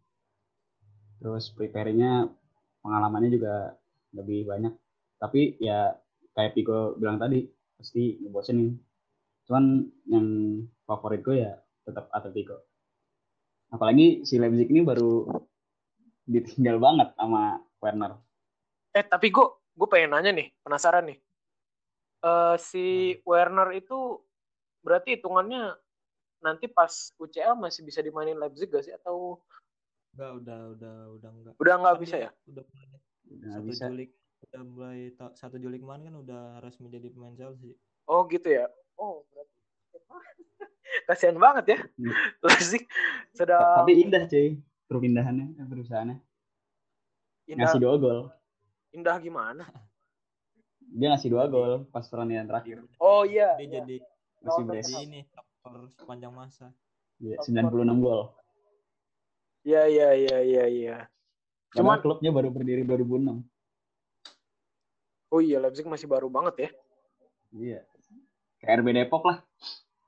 Terus 1.21 1.53
prepare-nya 1.53 2.33
pengalamannya 2.81 3.31
juga 3.31 3.77
lebih 4.17 4.49
banyak. 4.49 4.73
Tapi 5.21 5.61
ya 5.61 5.93
kayak 6.33 6.57
Pico 6.57 6.97
bilang 6.97 7.21
tadi 7.21 7.45
pasti 7.77 8.17
ngebosenin. 8.25 8.73
Cuman 9.45 9.85
yang 10.09 10.27
favorit 10.89 11.21
gue 11.21 11.45
ya 11.45 11.53
tetap 11.85 12.09
Atletico. 12.09 12.65
Apalagi 13.71 14.25
si 14.25 14.41
Leipzig 14.41 14.73
ini 14.73 14.81
baru 14.81 15.29
ditinggal 16.25 16.81
banget 16.81 17.13
sama 17.15 17.61
Werner. 17.85 18.17
Eh 18.97 19.05
tapi 19.05 19.29
gue 19.29 19.47
gue 19.77 19.89
pengen 19.89 20.17
nanya 20.17 20.33
nih, 20.33 20.49
penasaran 20.65 21.05
nih. 21.05 21.19
Eh 22.25 22.57
si 22.57 22.87
Werner 23.29 23.77
itu 23.77 24.19
berarti 24.81 25.21
hitungannya 25.21 25.77
nanti 26.41 26.67
pas 26.67 26.91
UCL 27.15 27.55
masih 27.55 27.81
bisa 27.81 28.01
dimainin 28.01 28.35
Leipzig 28.35 28.67
gak 28.67 28.83
sih 28.83 28.93
atau 28.93 29.41
enggak 30.11 30.33
udah 30.37 30.61
udah 30.71 30.95
udah 31.15 31.31
enggak 31.31 31.55
udah 31.55 31.75
Kan 31.77 31.97
bisa 31.97 32.17
dia 32.17 32.25
ya? 32.27 32.31
udah 32.47 32.65
mulai 32.67 32.89
Nggak 33.31 33.53
satu 33.53 33.67
bisa. 33.67 33.85
Juli 33.87 34.07
udah 34.41 34.63
mulai 34.65 34.99
satu 35.33 35.57
Juli 35.57 35.77
kemarin 35.77 36.03
kan 36.03 36.17
udah 36.19 36.43
resmi 36.59 36.89
jadi 36.89 37.09
pemain 37.09 37.35
Chelsea 37.35 37.77
Oh 38.05 38.25
gitu 38.27 38.49
ya. 38.49 38.67
Oh 38.97 39.23
berarti 39.29 39.59
kasihan 41.07 41.37
banget 41.37 41.65
ya 41.69 41.79
Hmm. 41.95 42.11
Leipzig 42.45 42.83
sedang 43.31 43.63
Tapi 43.79 43.93
indah 44.01 44.25
cuy 44.25 44.59
perpindahannya, 44.85 45.55
eh, 45.55 45.67
perusahaannya. 45.67 46.17
indah, 47.47 47.63
Ngasih 47.63 47.79
dua 47.79 47.95
gol. 47.95 48.21
indah 48.91 49.17
gimana? 49.19 49.63
Dia 50.83 51.15
ngasih 51.15 51.31
dua 51.31 51.47
gol 51.47 51.87
pas 51.87 52.03
pertandingan 52.03 52.47
terakhir. 52.47 52.83
Oh 52.99 53.23
iya. 53.23 53.55
dia 53.55 53.63
iya. 53.63 53.73
jadi 53.79 53.97
Masih 54.41 54.51
Oh, 54.59 54.73
jadi 54.73 54.95
ini 55.05 55.21
top 55.31 55.47
skor 55.61 55.85
sepanjang 55.93 56.33
masa 56.33 56.73
Iya, 57.21 57.37
96 57.45 58.01
gol. 58.01 58.33
Iya 59.61 59.85
iya 59.93 60.09
iya 60.17 60.39
iya 60.41 60.65
iya. 60.73 60.97
Cuman 61.77 62.01
Cuman- 62.01 62.01
klubnya 62.01 62.33
baru 62.33 62.49
berdiri 62.49 62.81
2006. 62.81 63.45
Oh 65.29 65.45
iya 65.45 65.61
Leipzig 65.61 65.85
masih 65.85 66.09
baru 66.09 66.33
banget 66.33 66.55
ya. 66.57 66.71
Iya. 67.53 67.81
Kayak 68.57 68.73
RB 68.81 68.89
Depok 68.97 69.23
lah. 69.29 69.45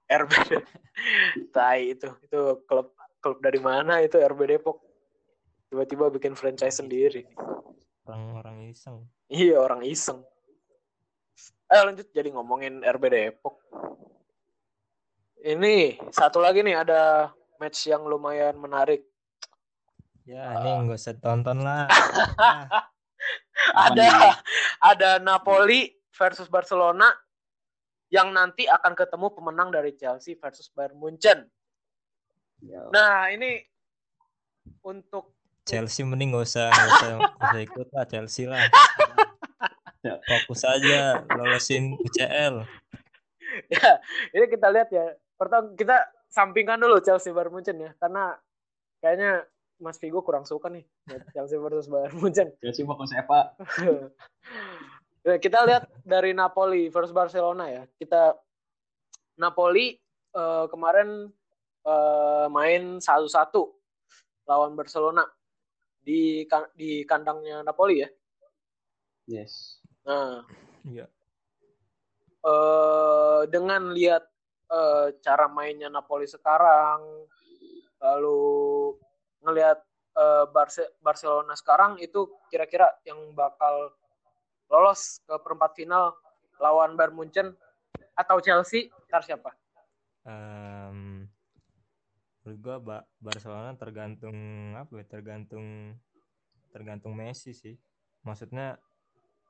RB. 0.09 0.33
Tai 1.55 1.81
itu. 1.85 2.09
Itu 2.25 2.65
klub 2.65 2.97
klub 3.21 3.45
dari 3.45 3.61
mana 3.61 4.01
itu 4.01 4.17
RB 4.17 4.49
Depok. 4.49 4.81
Tiba-tiba 5.69 6.09
bikin 6.09 6.33
franchise 6.33 6.81
sendiri. 6.81 7.29
orang-orang 8.03 8.73
iseng 8.73 9.05
Iya 9.29 9.61
orang 9.61 9.85
iseng. 9.85 10.25
Ayo 11.69 11.93
lanjut 11.93 12.09
jadi 12.09 12.33
ngomongin 12.33 12.81
RB 12.81 13.05
Depok. 13.07 13.61
Ini 15.43 15.75
satu 16.15 16.39
lagi 16.39 16.63
nih 16.63 16.79
ada 16.79 17.35
match 17.59 17.91
yang 17.91 18.07
lumayan 18.07 18.55
menarik. 18.57 19.03
ya 20.23 20.55
ini 20.63 20.87
nggak 20.87 21.03
usah 21.03 21.19
tonton 21.19 21.67
lah 21.67 21.91
Ah, 22.39 22.87
ada 23.91 24.07
nih? 24.07 24.35
ada 24.79 25.11
Napoli 25.19 25.91
versus 26.15 26.47
Barcelona 26.47 27.11
yang 28.07 28.31
nanti 28.31 28.71
akan 28.71 28.95
ketemu 28.95 29.35
pemenang 29.35 29.75
dari 29.75 29.99
Chelsea 29.99 30.39
versus 30.39 30.71
Bayern 30.71 30.95
Munchen. 30.95 31.43
Ya, 32.63 32.87
Nah, 32.95 33.35
ini 33.35 33.67
untuk 34.87 35.35
Chelsea 35.67 36.07
mending 36.07 36.31
gak 36.31 36.47
usah 36.47 36.71
gak 36.71 36.87
usah, 36.93 37.09
gak 37.19 37.43
usah 37.43 37.63
ikut 37.67 37.89
lah 37.91 38.05
Chelsea 38.07 38.45
lah. 38.47 38.63
Fokus 40.31 40.63
aja 40.63 41.19
lolosin 41.35 41.99
UCL. 41.99 42.63
ya, 43.75 43.91
ini 44.31 44.47
kita 44.47 44.71
lihat 44.71 44.87
ya. 44.87 45.19
Pertama 45.43 45.75
kita 45.75 46.07
sampingkan 46.31 46.79
dulu 46.79 47.03
Chelsea 47.03 47.35
Bayern 47.35 47.51
Munchen 47.51 47.83
ya, 47.83 47.91
karena 47.99 48.39
kayaknya 49.03 49.43
Mas 49.83 49.99
Vigo 49.99 50.23
kurang 50.23 50.47
suka 50.47 50.71
nih 50.71 50.87
Chelsea 51.35 51.59
versus 51.59 51.91
Bayern 51.91 52.15
Munchen. 52.15 52.55
Chelsea 52.63 52.87
fokus 52.87 53.11
Eva. 53.11 53.51
Ya, 55.27 55.35
kita 55.45 55.67
lihat 55.67 55.91
dari 56.07 56.31
Napoli 56.31 56.87
versus 56.87 57.11
Barcelona 57.11 57.67
ya. 57.67 57.83
Kita 57.99 58.39
Napoli 59.43 59.99
eh, 60.31 60.67
kemarin 60.71 61.27
eh, 61.83 62.47
main 62.47 63.03
satu-satu 63.03 63.75
lawan 64.47 64.79
Barcelona 64.79 65.27
di 65.99 66.47
di 66.79 67.03
kandangnya 67.03 67.67
Napoli 67.67 68.07
ya. 68.07 68.09
Yes. 69.27 69.83
Nah, 70.07 70.47
Iya. 70.87 71.07
eh 72.43 73.41
dengan 73.51 73.95
lihat 73.95 74.32
eh, 74.73 75.07
cara 75.21 75.47
mainnya 75.53 75.93
Napoli 75.93 76.25
sekarang, 76.25 77.29
lalu 78.01 78.41
ngelihat 79.45 79.79
eh, 80.17 80.45
Barce- 80.51 80.93
Barcelona 81.05 81.53
sekarang 81.55 82.01
itu 82.01 82.27
kira-kira 82.49 82.89
yang 83.05 83.37
bakal 83.37 83.93
lolos 84.73 85.21
ke 85.29 85.37
perempat 85.45 85.77
final 85.77 86.17
lawan 86.57 86.97
Bayern 86.97 87.13
Munchen 87.17 87.49
atau 88.17 88.41
Chelsea, 88.41 88.89
ntar 89.09 89.25
siapa? 89.25 89.53
Em, 90.25 91.27
menurut 92.43 92.59
gua 92.63 92.77
Ba- 92.79 93.07
Barcelona 93.21 93.75
tergantung 93.77 94.37
apa 94.79 94.93
ya? 95.01 95.05
Tergantung 95.05 95.97
tergantung 96.73 97.13
Messi 97.13 97.53
sih. 97.53 97.77
Maksudnya 98.25 98.79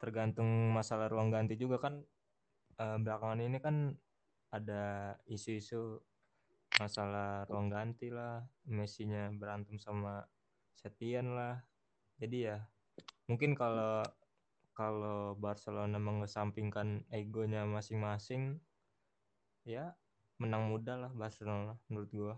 tergantung 0.02 0.72
masalah 0.74 1.06
ruang 1.06 1.30
ganti 1.30 1.54
juga 1.54 1.78
kan 1.78 2.02
eh, 2.80 2.98
belakangan 2.98 3.40
ini 3.44 3.58
kan 3.62 3.94
ada 4.52 5.16
isu-isu 5.24 5.96
masalah 6.76 7.48
ruang 7.48 7.72
ganti 7.72 8.12
lah, 8.12 8.44
Messi-nya 8.68 9.32
berantem 9.32 9.80
sama 9.80 10.28
Setien 10.76 11.32
lah. 11.32 11.56
Jadi 12.20 12.52
ya 12.52 12.60
mungkin 13.26 13.56
kalau 13.56 14.04
kalau 14.72 15.32
Barcelona 15.36 15.96
mengesampingkan 15.96 17.04
egonya 17.12 17.64
masing-masing 17.64 18.60
ya 19.64 19.92
menang 20.40 20.72
mudah 20.72 21.08
lah 21.08 21.12
Barcelona 21.12 21.76
menurut 21.88 22.10
gua. 22.12 22.36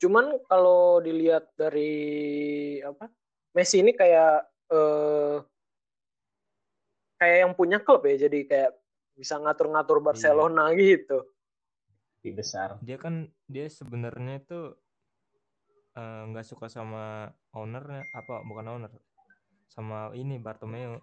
Cuman 0.00 0.40
kalau 0.48 1.04
dilihat 1.04 1.52
dari 1.58 1.92
apa? 2.80 3.10
Messi 3.52 3.82
ini 3.82 3.92
kayak 3.92 4.46
eh 4.70 5.38
kayak 7.20 7.36
yang 7.44 7.52
punya 7.52 7.76
klub 7.82 8.06
ya, 8.08 8.24
jadi 8.24 8.38
kayak 8.48 8.79
bisa 9.20 9.36
ngatur-ngatur 9.36 10.00
Barcelona 10.00 10.72
gitu. 10.80 11.28
Di 12.24 12.32
besar. 12.32 12.80
Dia 12.80 12.96
kan 12.96 13.28
dia 13.44 13.68
sebenarnya 13.68 14.40
itu 14.40 14.60
eh, 15.92 16.22
nggak 16.32 16.48
suka 16.48 16.72
sama 16.72 17.28
ownernya 17.52 18.08
apa 18.16 18.40
bukan 18.48 18.80
owner 18.80 18.92
sama 19.68 20.16
ini 20.16 20.40
Bartomeu. 20.40 20.96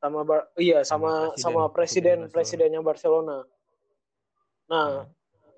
Sama 0.00 0.24
Bar- 0.24 0.48
iya 0.56 0.80
sama 0.80 1.36
Sama 1.36 1.36
sama 1.36 1.62
presiden, 1.68 2.24
presiden 2.24 2.32
presiden 2.32 2.32
presidennya 2.32 2.80
Barcelona. 2.80 3.38
Nah, 4.72 4.88
Nah, 5.04 5.04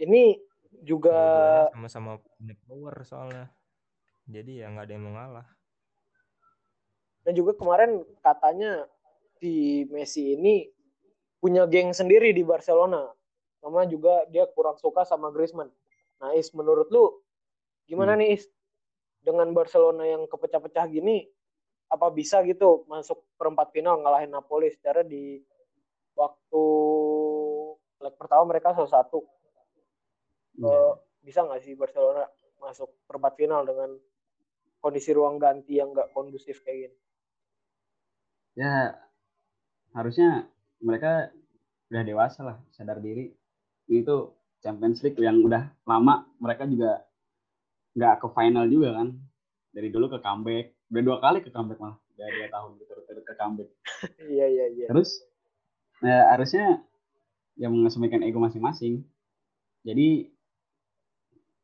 ini 0.03 0.35
juga 0.83 1.21
sama-sama 1.71 2.19
punya 2.19 2.55
power 2.67 2.97
soalnya. 3.07 3.47
Jadi 4.27 4.59
ya 4.59 4.67
nggak 4.75 4.87
ada 4.91 4.95
yang 4.99 5.05
mau 5.07 5.15
ngalah. 5.15 5.47
dan 7.23 7.39
juga 7.39 7.55
kemarin 7.55 8.03
katanya 8.19 8.91
si 9.39 9.87
Messi 9.95 10.35
ini 10.35 10.67
punya 11.43 11.67
geng 11.67 11.91
sendiri 11.91 12.31
di 12.31 12.47
Barcelona. 12.47 13.11
Sama 13.59 13.83
juga 13.91 14.23
dia 14.31 14.47
kurang 14.47 14.79
suka 14.79 15.03
sama 15.03 15.35
Griezmann. 15.35 15.71
Nah, 16.23 16.39
Is 16.39 16.55
menurut 16.55 16.87
lu 16.95 17.19
gimana 17.91 18.15
Hmm. 18.15 18.23
nih 18.23 18.39
Is 18.39 18.47
dengan 19.19 19.51
Barcelona 19.51 20.07
yang 20.07 20.31
kepecah-pecah 20.31 20.87
gini 20.87 21.27
apa 21.91 22.09
bisa 22.09 22.41
gitu 22.47 22.87
masuk 22.87 23.27
perempat 23.35 23.75
final 23.75 24.01
ngalahin 24.01 24.31
Napoli 24.33 24.71
secara 24.73 25.03
di 25.03 25.43
waktu 26.17 26.65
leg 28.01 28.15
pertama 28.17 28.49
mereka 28.49 28.73
satu 28.73 28.89
satu 28.89 29.19
Iya. 30.57 30.99
bisa 31.21 31.45
nggak 31.45 31.61
sih 31.63 31.75
Barcelona 31.77 32.25
masuk 32.59 32.91
perempat 33.07 33.37
final 33.37 33.63
dengan 33.65 33.95
kondisi 34.81 35.13
ruang 35.13 35.37
ganti 35.39 35.79
yang 35.79 35.93
nggak 35.93 36.11
kondusif 36.17 36.65
kayak 36.65 36.91
gini 36.91 36.97
ya 38.57 38.93
harusnya 39.93 40.49
mereka 40.83 41.31
udah 41.89 42.03
dewasa 42.03 42.41
lah 42.43 42.57
sadar 42.75 42.99
diri. 42.99 43.31
Itu 43.87 44.35
Champions 44.63 45.01
League 45.07 45.19
yang 45.23 45.41
udah 45.43 45.71
lama 45.87 46.27
mereka 46.43 46.67
juga 46.67 47.03
nggak 47.97 48.15
ke 48.21 48.29
final 48.35 48.67
juga 48.69 48.99
kan. 48.99 49.09
Dari 49.73 49.89
dulu 49.89 50.13
ke 50.13 50.19
comeback 50.21 50.67
udah 50.93 51.03
dua 51.03 51.17
kali 51.23 51.39
ke 51.41 51.51
comeback 51.55 51.79
malah. 51.81 51.99
Udah 52.19 52.29
dua 52.29 52.49
tahun 52.51 52.71
berturut-turut 52.83 53.25
ke 53.25 53.35
comeback. 53.39 53.71
Iya 54.23 54.47
iya 54.51 54.67
iya. 54.75 54.87
Terus 54.91 55.23
ya, 56.03 56.35
harusnya 56.35 56.83
yang 57.59 57.73
mengesampingkan 57.75 58.23
ego 58.27 58.43
masing-masing. 58.43 59.03
Jadi 59.83 60.31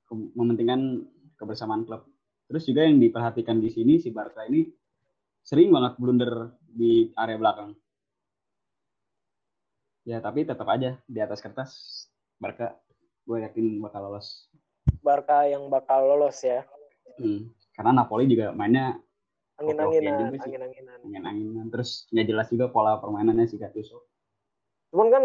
ke- 0.06 0.32
mementingkan 0.34 1.06
kebersamaan 1.38 1.86
klub. 1.86 2.06
Terus 2.48 2.64
juga 2.64 2.86
yang 2.86 2.98
diperhatikan 2.98 3.60
di 3.60 3.70
sini 3.70 4.00
si 4.00 4.08
Barca 4.10 4.42
ini 4.48 4.64
sering 5.44 5.72
banget 5.72 5.96
blunder 5.96 6.52
di 6.68 7.08
area 7.16 7.40
belakang 7.40 7.72
ya 10.08 10.24
tapi 10.24 10.48
tetap 10.48 10.64
aja 10.72 10.96
di 11.04 11.20
atas 11.20 11.44
kertas 11.44 11.70
Barca 12.40 12.72
gue 13.28 13.44
yakin 13.44 13.84
bakal 13.84 14.08
lolos. 14.08 14.48
Barca 15.04 15.44
yang 15.44 15.68
bakal 15.68 16.08
lolos 16.08 16.40
ya. 16.40 16.64
Hmm, 17.20 17.52
karena 17.76 17.92
Napoli 17.92 18.24
juga 18.24 18.56
mainnya 18.56 18.96
angin-anginan 19.60 20.32
angin-anginan. 20.40 20.98
Angin-anginan. 21.04 21.66
Terus 21.68 22.08
nggak 22.08 22.26
jelas 22.30 22.46
juga 22.48 22.72
pola 22.72 22.96
permainannya 22.96 23.44
si 23.44 23.60
Gattuso. 23.60 24.08
Cuman 24.88 25.12
kan 25.12 25.24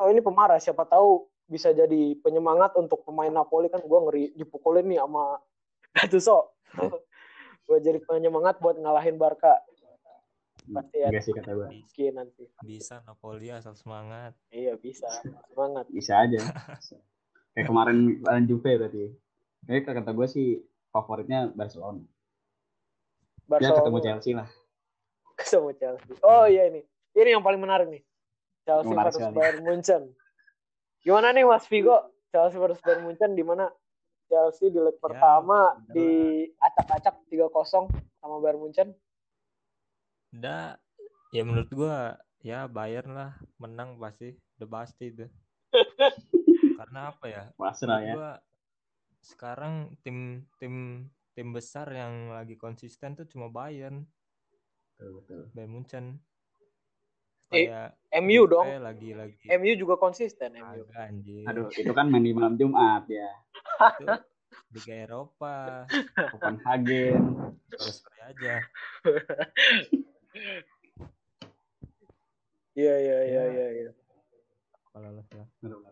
tahu 0.00 0.08
ini 0.16 0.24
pemarah 0.24 0.56
siapa 0.56 0.88
tahu 0.88 1.28
bisa 1.44 1.76
jadi 1.76 2.16
penyemangat 2.24 2.72
untuk 2.80 3.04
pemain 3.04 3.28
Napoli 3.28 3.68
kan. 3.68 3.84
Gue 3.84 4.00
ngeri 4.08 4.24
dipukulin 4.32 4.88
nih 4.88 5.02
sama 5.04 5.36
Gattuso. 5.92 6.56
Gue 7.66 7.82
jadi 7.82 7.98
penyemangat 8.06 8.62
buat 8.62 8.78
ngalahin 8.78 9.18
Barca 9.18 9.58
Pasti 10.66 10.98
ya. 10.98 11.22
sih 11.22 11.30
kata 11.30 11.50
gue 11.54 11.68
mungkin 11.70 12.12
nanti. 12.18 12.44
Bisa 12.66 12.98
Napoli 13.06 13.54
asal 13.54 13.78
semangat. 13.78 14.34
iya 14.50 14.74
bisa. 14.74 15.06
Semangat. 15.52 15.86
Bisa 15.90 16.26
aja. 16.26 16.42
Kayak 17.54 17.66
kemarin 17.70 18.20
lawan 18.26 18.44
Juve 18.50 18.72
berarti. 18.74 19.14
Kayak 19.66 20.02
kata 20.02 20.10
gue 20.10 20.26
sih 20.26 20.46
favoritnya 20.90 21.54
Barcelona. 21.54 22.02
Ya 22.02 22.10
Barcelona. 23.46 23.78
ketemu 23.78 23.98
Chelsea 24.02 24.32
lah. 24.34 24.48
Ketemu 25.38 25.70
Chelsea. 25.78 26.14
Oh 26.26 26.44
iya 26.50 26.66
ini. 26.66 26.82
Ini 27.14 27.38
yang 27.38 27.44
paling 27.46 27.62
menarik 27.62 27.86
nih. 27.86 28.02
Chelsea 28.66 28.90
Menarik 28.90 29.14
versus 29.14 29.22
sekali. 29.22 29.36
Bayern 29.38 29.60
Munchen. 29.62 30.02
Gimana 31.06 31.30
nih 31.30 31.46
Mas 31.46 31.64
Vigo? 31.70 31.96
Chelsea 32.34 32.58
versus 32.58 32.82
Bayern 32.82 33.06
Munchen 33.06 33.38
di 33.38 33.46
mana? 33.46 33.70
Chelsea 34.26 34.74
di 34.74 34.82
leg 34.82 34.98
pertama 34.98 35.78
bener. 35.86 35.94
di 35.94 36.10
acak-acak 36.58 37.14
3-0 37.30 37.86
sama 38.18 38.36
Bayern 38.42 38.58
Munchen 38.58 38.90
Udah 40.36 40.76
ya 41.32 41.42
menurut 41.48 41.70
gua 41.72 42.20
ya 42.44 42.68
Bayern 42.68 43.16
lah 43.16 43.32
menang 43.56 43.96
pasti 43.96 44.36
udah 44.60 44.68
pasti 44.68 45.08
itu. 45.08 45.26
Karena 46.76 47.08
apa 47.08 47.24
ya? 47.24 47.42
pasrah 47.56 48.00
ya 48.04 48.14
gua 48.14 48.32
sekarang 49.24 49.96
tim 50.04 50.44
tim 50.60 51.08
tim 51.32 51.48
besar 51.50 51.88
yang 51.88 52.36
lagi 52.36 52.54
konsisten 52.60 53.16
tuh 53.16 53.26
cuma 53.26 53.48
Bayern, 53.48 54.04
betul, 54.94 55.10
betul. 55.20 55.42
Bayern 55.56 55.72
Munchen. 55.72 56.06
Eh, 57.54 57.70
Kayak 57.70 57.94
MU 58.26 58.42
Juve 58.42 58.52
dong 58.58 58.66
lagi 58.82 59.10
lagi 59.14 59.46
MU 59.54 59.72
juga 59.78 59.94
konsisten 60.02 60.50
MU 60.58 60.82
agak 60.82 60.98
anjir. 60.98 61.46
aduh 61.46 61.70
itu 61.70 61.92
kan 61.94 62.10
main 62.10 62.26
di 62.26 62.34
malam 62.34 62.58
Jumat 62.58 63.06
ya 63.06 63.30
Itu 64.02 64.18
Liga 64.74 64.94
Eropa, 65.06 65.86
Copenhagen 66.34 67.22
terus 67.70 68.02
aja. 68.26 68.66
iya 72.76 72.94
iya 73.00 73.18
iya 73.24 73.42
Ya. 73.42 73.42
iya 73.52 73.66
iya 73.72 73.90
Kalau 74.92 75.12
lolos 75.12 75.28
ya. 75.28 75.44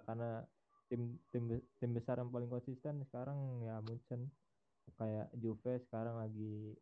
Karena 0.09 0.41
tim 0.89 1.21
tim 1.29 1.45
tim 1.77 1.91
besar 1.93 2.17
yang 2.21 2.33
paling 2.33 2.49
konsisten 2.49 3.05
sekarang 3.05 3.61
ya 3.61 3.81
Munchen. 3.85 4.33
Kayak 4.97 5.29
Juve 5.37 5.81
sekarang 5.85 6.21
lagi 6.21 6.77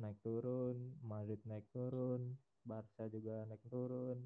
naik 0.00 0.16
turun, 0.24 0.96
Madrid 1.04 1.40
naik 1.48 1.64
turun, 1.72 2.36
Barca 2.64 3.08
juga 3.08 3.44
naik 3.48 3.60
turun. 3.68 4.24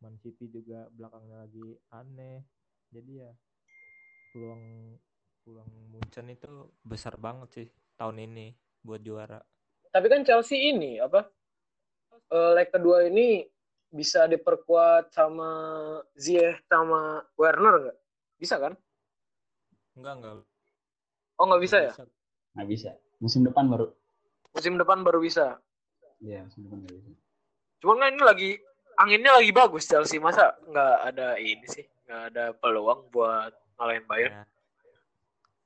Man 0.00 0.20
City 0.20 0.48
juga 0.52 0.88
belakangnya 0.92 1.48
lagi 1.48 1.72
aneh 1.88 2.44
jadi 2.92 3.28
ya 3.28 3.32
peluang 4.32 4.92
peluang 5.40 5.70
Munchen 5.88 6.28
itu 6.28 6.68
besar 6.84 7.16
banget 7.16 7.48
sih 7.56 7.68
tahun 7.96 8.28
ini 8.28 8.52
buat 8.84 9.00
juara 9.00 9.40
Tapi 9.88 10.06
kan 10.12 10.20
Chelsea 10.28 10.68
ini 10.76 11.00
apa? 11.00 11.24
Eh, 12.18 12.50
leg 12.56 12.68
kedua 12.72 13.06
ini 13.06 13.44
bisa 13.90 14.26
diperkuat 14.26 15.14
sama 15.14 15.50
Ziyech 16.18 16.60
sama 16.68 17.22
Werner 17.38 17.74
nggak? 17.88 17.98
Bisa 18.36 18.60
kan? 18.60 18.74
enggak 19.96 20.14
enggak 20.20 20.34
Oh 21.40 21.44
nggak 21.48 21.62
bisa 21.64 21.76
ya? 21.80 21.92
nggak 22.56 22.68
bisa 22.68 22.90
musim 23.20 23.44
depan 23.44 23.68
baru 23.68 23.92
Musim 24.56 24.80
depan 24.80 25.04
baru 25.04 25.20
bisa. 25.20 25.60
Iya 26.20 26.44
musim 26.48 26.64
depan 26.68 26.84
nggak 26.84 26.94
bisa 26.96 27.12
Cuman 27.80 27.96
kan 28.00 28.08
ini 28.12 28.22
lagi 28.24 28.50
anginnya 28.96 29.32
lagi 29.36 29.52
bagus 29.52 29.84
Chelsea 29.88 30.16
masa 30.20 30.56
nggak 30.68 30.96
ada 31.12 31.36
ini 31.36 31.64
sih 31.68 31.84
nggak 32.08 32.22
ada 32.32 32.44
peluang 32.56 33.08
buat 33.12 33.52
ngalahin 33.76 34.04
Bayern. 34.08 34.32
Ya, 34.32 34.44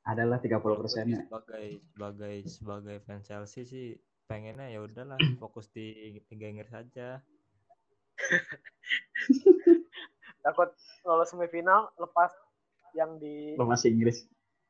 adalah 0.03 0.43
30 0.43 0.59
kalau 0.59 0.75
gue 0.75 0.83
persennya 0.83 1.23
sebagai 1.23 1.67
sebagai 1.95 2.35
sebagai 2.51 2.97
fans 3.07 3.25
Chelsea 3.31 3.63
sih 3.63 3.95
pengennya 4.31 4.71
ya 4.71 4.79
udahlah 4.79 5.19
fokus 5.43 5.67
di 5.75 6.15
Liga 6.31 6.47
Inggris 6.47 6.71
saja 6.71 7.19
Takut 10.47 10.71
lolos 11.03 11.35
semifinal 11.35 11.91
lepas 11.99 12.31
yang 12.95 13.19
di 13.19 13.59
lo 13.59 13.67
masih 13.67 13.91
Inggris 13.91 14.23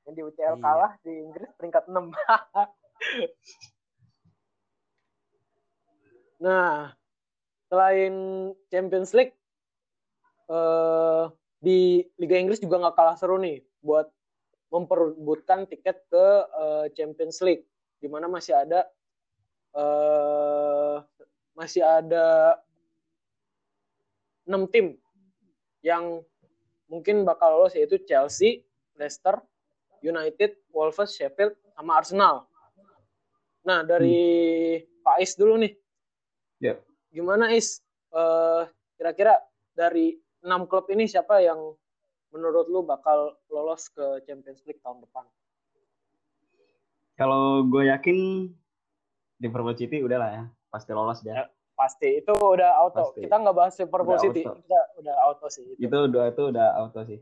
yang 0.08 0.16
di 0.16 0.22
UCL 0.24 0.56
Iya. 0.56 0.64
kalah 0.64 0.92
di 1.04 1.12
Inggris 1.12 1.52
peringkat 1.60 1.92
6. 1.92 1.92
nah, 6.44 6.96
selain 7.68 8.14
Champions 8.72 9.12
League 9.12 9.36
eh 10.50 11.24
di 11.60 12.00
Liga 12.16 12.40
Inggris 12.40 12.58
juga 12.58 12.80
nggak 12.80 12.96
kalah 12.96 13.16
seru 13.20 13.36
nih 13.36 13.60
buat 13.84 14.08
memperebutkan 14.72 15.68
tiket 15.68 16.00
ke 16.08 16.26
eh, 16.48 16.86
Champions 16.96 17.44
League 17.44 17.68
di 18.00 18.08
mana 18.08 18.26
masih 18.26 18.56
ada 18.56 18.88
eh 19.76 20.96
masih 21.54 21.84
ada 21.84 22.56
enam 24.48 24.64
tim 24.66 24.96
yang 25.84 26.24
mungkin 26.90 27.22
bakal 27.22 27.60
lolos 27.60 27.76
yaitu 27.76 28.00
Chelsea, 28.02 28.64
Leicester, 28.96 29.38
United, 30.02 30.56
Wolves, 30.72 31.14
Sheffield, 31.14 31.54
sama 31.76 32.00
Arsenal. 32.00 32.48
Nah 33.62 33.84
dari 33.84 34.80
Pak 35.04 35.16
Is 35.20 35.36
dulu 35.36 35.60
nih, 35.60 35.72
ya 36.58 36.74
gimana 37.12 37.52
Is? 37.52 37.84
Eh, 38.10 38.62
kira-kira 38.98 39.38
dari 39.76 40.18
enam 40.42 40.66
klub 40.66 40.90
ini 40.90 41.06
siapa 41.06 41.38
yang 41.44 41.76
menurut 42.34 42.66
lu 42.66 42.82
bakal 42.82 43.38
lolos 43.52 43.86
ke 43.92 44.24
Champions 44.26 44.64
League 44.66 44.82
tahun 44.82 45.04
depan? 45.04 45.28
kalau 47.20 47.68
gue 47.68 47.92
yakin 47.92 48.48
Liverpool 49.40 49.74
City 49.74 50.04
udah 50.04 50.18
lah 50.20 50.30
ya 50.30 50.42
pasti 50.68 50.90
lolos 50.92 51.20
dia 51.24 51.34
Ya. 51.34 51.44
Pasti 51.72 52.20
itu 52.20 52.28
udah 52.36 52.76
auto. 52.76 53.08
Pasti. 53.08 53.24
Kita 53.24 53.40
nggak 53.40 53.56
bahas 53.56 53.72
Liverpool 53.80 54.12
Udah 54.12 54.20
City, 54.20 54.44
auto. 54.44 54.60
kita 54.60 54.78
udah 55.00 55.14
auto 55.24 55.46
sih. 55.48 55.64
Itu. 55.64 55.88
itu 55.88 55.98
dua 56.12 56.24
itu 56.28 56.42
udah 56.52 56.68
auto 56.76 57.00
sih 57.08 57.20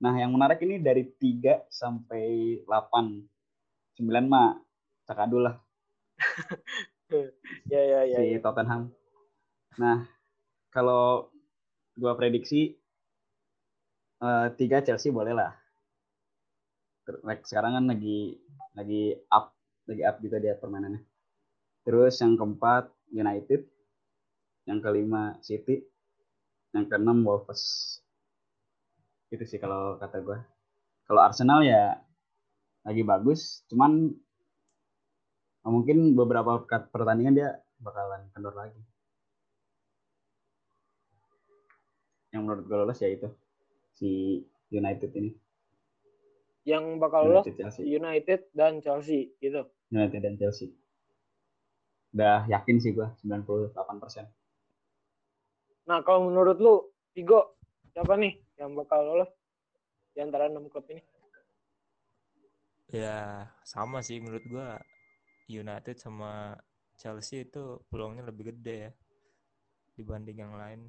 nah 0.00 0.16
yang 0.16 0.32
menarik 0.32 0.56
ini 0.64 0.80
dari 0.80 1.04
3 1.04 1.68
sampai 1.68 2.56
8 2.64 4.00
9 4.00 4.00
mah 4.24 4.56
cakadul 5.04 5.44
lah 5.44 5.56
Ya 7.68 7.82
ya 7.84 8.00
ya. 8.08 8.16
si 8.16 8.32
ya. 8.32 8.40
Tottenham 8.40 8.88
nah 9.76 10.08
kalau 10.72 11.28
gua 11.94 12.16
prediksi 12.16 12.80
eh, 14.18 14.46
tiga 14.56 14.80
Chelsea 14.80 15.12
boleh 15.12 15.36
lah 15.36 15.52
sekarang 17.44 17.76
kan 17.76 17.84
lagi 17.84 18.40
lagi 18.72 19.20
up 19.28 19.52
lagi 19.84 20.00
up 20.00 20.16
juga 20.24 20.40
dia 20.40 20.56
permainannya 20.56 21.04
terus 21.90 22.22
yang 22.22 22.38
keempat 22.38 22.86
United. 23.10 23.66
Yang 24.70 24.78
kelima 24.78 25.34
City. 25.42 25.82
Yang 26.70 26.86
keenam 26.86 27.26
Wolves. 27.26 27.98
Itu 29.34 29.42
sih 29.42 29.58
kalau 29.58 29.98
kata 29.98 30.22
gua. 30.22 30.38
Kalau 31.10 31.26
Arsenal 31.26 31.66
ya 31.66 31.98
lagi 32.86 33.02
bagus 33.02 33.66
cuman 33.68 34.08
mungkin 35.66 36.16
beberapa 36.16 36.64
pertandingan 36.64 37.34
dia 37.34 37.50
bakalan 37.82 38.30
kendor 38.30 38.54
lagi. 38.54 38.78
Yang 42.30 42.42
menurut 42.46 42.64
gue 42.70 42.78
lolos 42.78 43.02
ya 43.02 43.10
itu 43.10 43.26
si 43.98 44.40
United 44.70 45.10
ini. 45.18 45.34
Yang 46.62 47.02
bakal 47.02 47.26
lolos 47.26 47.42
United 47.50 47.58
Chelsea. 47.58 47.82
United 47.90 48.40
dan 48.54 48.72
Chelsea 48.78 49.34
gitu. 49.42 49.66
United 49.90 50.22
dan 50.22 50.38
Chelsea 50.38 50.79
udah 52.10 52.46
yakin 52.50 52.76
sih 52.82 52.90
gua 52.94 53.14
98% 53.22 53.74
Nah 55.90 56.06
kalau 56.06 56.30
menurut 56.30 56.58
lu, 56.62 56.86
Tigo 57.10 57.58
siapa 57.90 58.14
nih 58.14 58.38
yang 58.62 58.78
bakal 58.78 59.02
lolos 59.02 59.30
di 60.14 60.22
antara 60.22 60.46
enam 60.46 60.70
klub 60.70 60.86
ini? 60.86 61.02
ya 62.90 63.46
sama 63.62 64.02
sih 64.02 64.18
menurut 64.22 64.44
gua. 64.50 64.78
United 65.50 65.98
sama 65.98 66.54
Chelsea 66.94 67.42
itu 67.42 67.82
peluangnya 67.90 68.22
lebih 68.22 68.54
gede 68.54 68.76
ya 68.86 68.92
dibanding 69.98 70.38
yang 70.46 70.54
lain. 70.54 70.80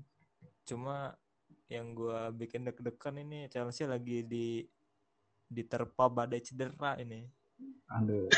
Cuma 0.69 1.17
yang 1.65 1.97
gua 1.97 2.29
bikin 2.29 2.69
deg-degan 2.69 3.17
ini 3.25 3.49
Chelsea 3.49 3.89
lagi 3.89 4.21
di 4.21 4.61
diterpa 5.49 6.13
badai 6.13 6.45
cedera 6.45 6.93
ini. 7.01 7.25
Aduh. 7.89 8.29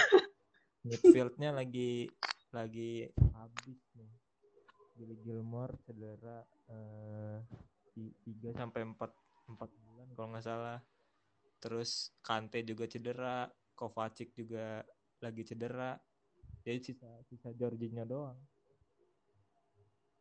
Midfieldnya 0.88 1.52
lagi 1.52 2.08
lagi 2.54 3.10
habis 3.34 3.82
nih. 3.98 4.12
Billy 4.94 5.18
Gilmore 5.26 5.74
cedera 5.82 6.38
eh, 6.70 7.42
tiga 8.22 8.54
sampai 8.54 8.86
empat 8.86 9.10
empat 9.50 9.70
bulan 9.82 10.08
kalau 10.13 10.28
nggak 10.32 10.46
salah. 10.46 10.80
Terus 11.58 12.13
Kante 12.22 12.62
juga 12.62 12.86
cedera 12.86 13.50
Kovacic 13.74 14.38
juga 14.38 14.86
lagi 15.18 15.42
cedera. 15.42 15.98
Jadi 16.62 16.80
sisa 16.80 17.10
sisa 17.26 17.50
Jorginho 17.58 18.06
doang. 18.06 18.38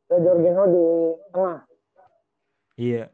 Ada 0.08 0.18
Jorginho 0.18 0.64
di 0.66 0.84
tengah. 1.30 1.60
iya. 2.76 3.04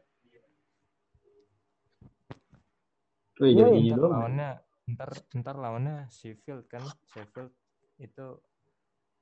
Wih, 3.39 3.51
Iya, 3.51 3.59
Jorginho 3.67 3.87
ntar 3.87 3.99
doang. 3.99 4.11
lawannya 4.15 4.49
ntar 4.89 5.09
ntar 5.35 5.55
lawannya 5.59 5.95
Sheffield 6.09 6.65
kan. 6.71 6.83
Sheffield 7.11 7.51
itu 7.99 8.25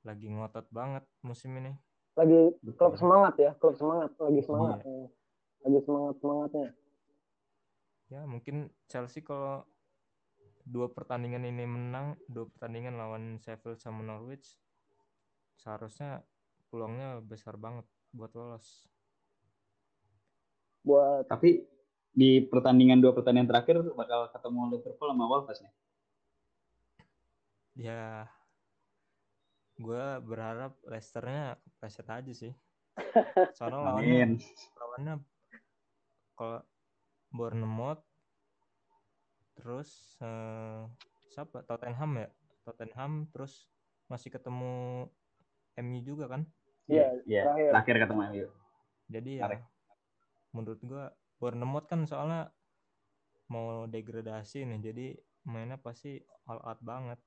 lagi 0.08 0.32
ngotot 0.32 0.72
banget 0.72 1.04
musim 1.20 1.52
ini 1.60 1.76
Lagi 2.17 2.50
Betul. 2.65 2.74
klub 2.82 2.93
semangat 2.98 3.34
ya, 3.38 3.52
klub 3.62 3.78
semangat, 3.78 4.10
lagi 4.17 4.41
semangat. 4.41 4.82
Iya. 4.82 5.06
Lagi 5.62 5.80
semangat 5.86 6.15
semangatnya. 6.17 6.70
ya 8.08 8.22
mungkin 8.24 8.72
Chelsea 8.88 9.20
kalau 9.20 9.67
dua 10.63 10.88
pertandingan 10.88 11.43
ini 11.43 11.67
menang 11.67 12.15
dua 12.32 12.48
pertandingan 12.48 12.96
lawan 12.96 13.36
Sheffield 13.43 13.84
sama 13.84 14.00
Norwich 14.00 14.48
seharusnya 15.60 16.24
peluangnya 16.72 17.20
besar 17.20 17.60
banget 17.60 17.84
buat 18.15 18.32
lolos 18.32 18.88
Buat 20.88 21.28
tapi 21.28 21.67
di 22.15 22.39
pertandingan 22.48 23.04
dua 23.04 23.12
pertandingan 23.12 23.52
terakhir 23.52 23.84
bakal 23.91 24.32
ketemu 24.32 24.62
Liverpool 24.80 25.12
sama 25.12 25.26
Wolves 25.28 25.60
nih 25.60 25.74
ya 27.91 28.32
gue 29.78 30.06
berharap 30.26 30.74
Leicesternya 30.86 31.58
kepleset 31.62 32.08
aja 32.10 32.34
sih. 32.34 32.54
Soalnya 33.58 33.80
lawannya 33.94 34.13
amin. 34.26 34.32
lawannya 34.78 35.13
kalau 36.34 36.60
Bournemouth 37.30 38.04
terus 39.58 40.18
eh, 40.22 40.82
siapa? 41.30 41.62
Tottenham 41.66 42.26
ya? 42.26 42.28
Tottenham 42.66 43.30
terus 43.30 43.70
masih 44.10 44.34
ketemu 44.34 45.06
MU 45.78 46.00
juga 46.02 46.26
kan? 46.30 46.42
Iya, 46.88 47.20
Iya, 47.28 47.42
terakhir. 47.46 47.70
terakhir 47.74 47.96
ketemu 48.08 48.22
MU 48.34 48.48
jadi 49.08 49.32
ya 49.40 49.63
menurut 50.52 50.80
gua 50.84 51.16
Bournemouth 51.40 51.88
kan 51.88 52.04
soalnya 52.04 52.52
mau 53.48 53.88
degradasi 53.88 54.68
nih. 54.68 54.80
Jadi 54.84 55.08
mainnya 55.48 55.80
pasti 55.80 56.20
all 56.50 56.60
out 56.60 56.80
banget. 56.84 57.20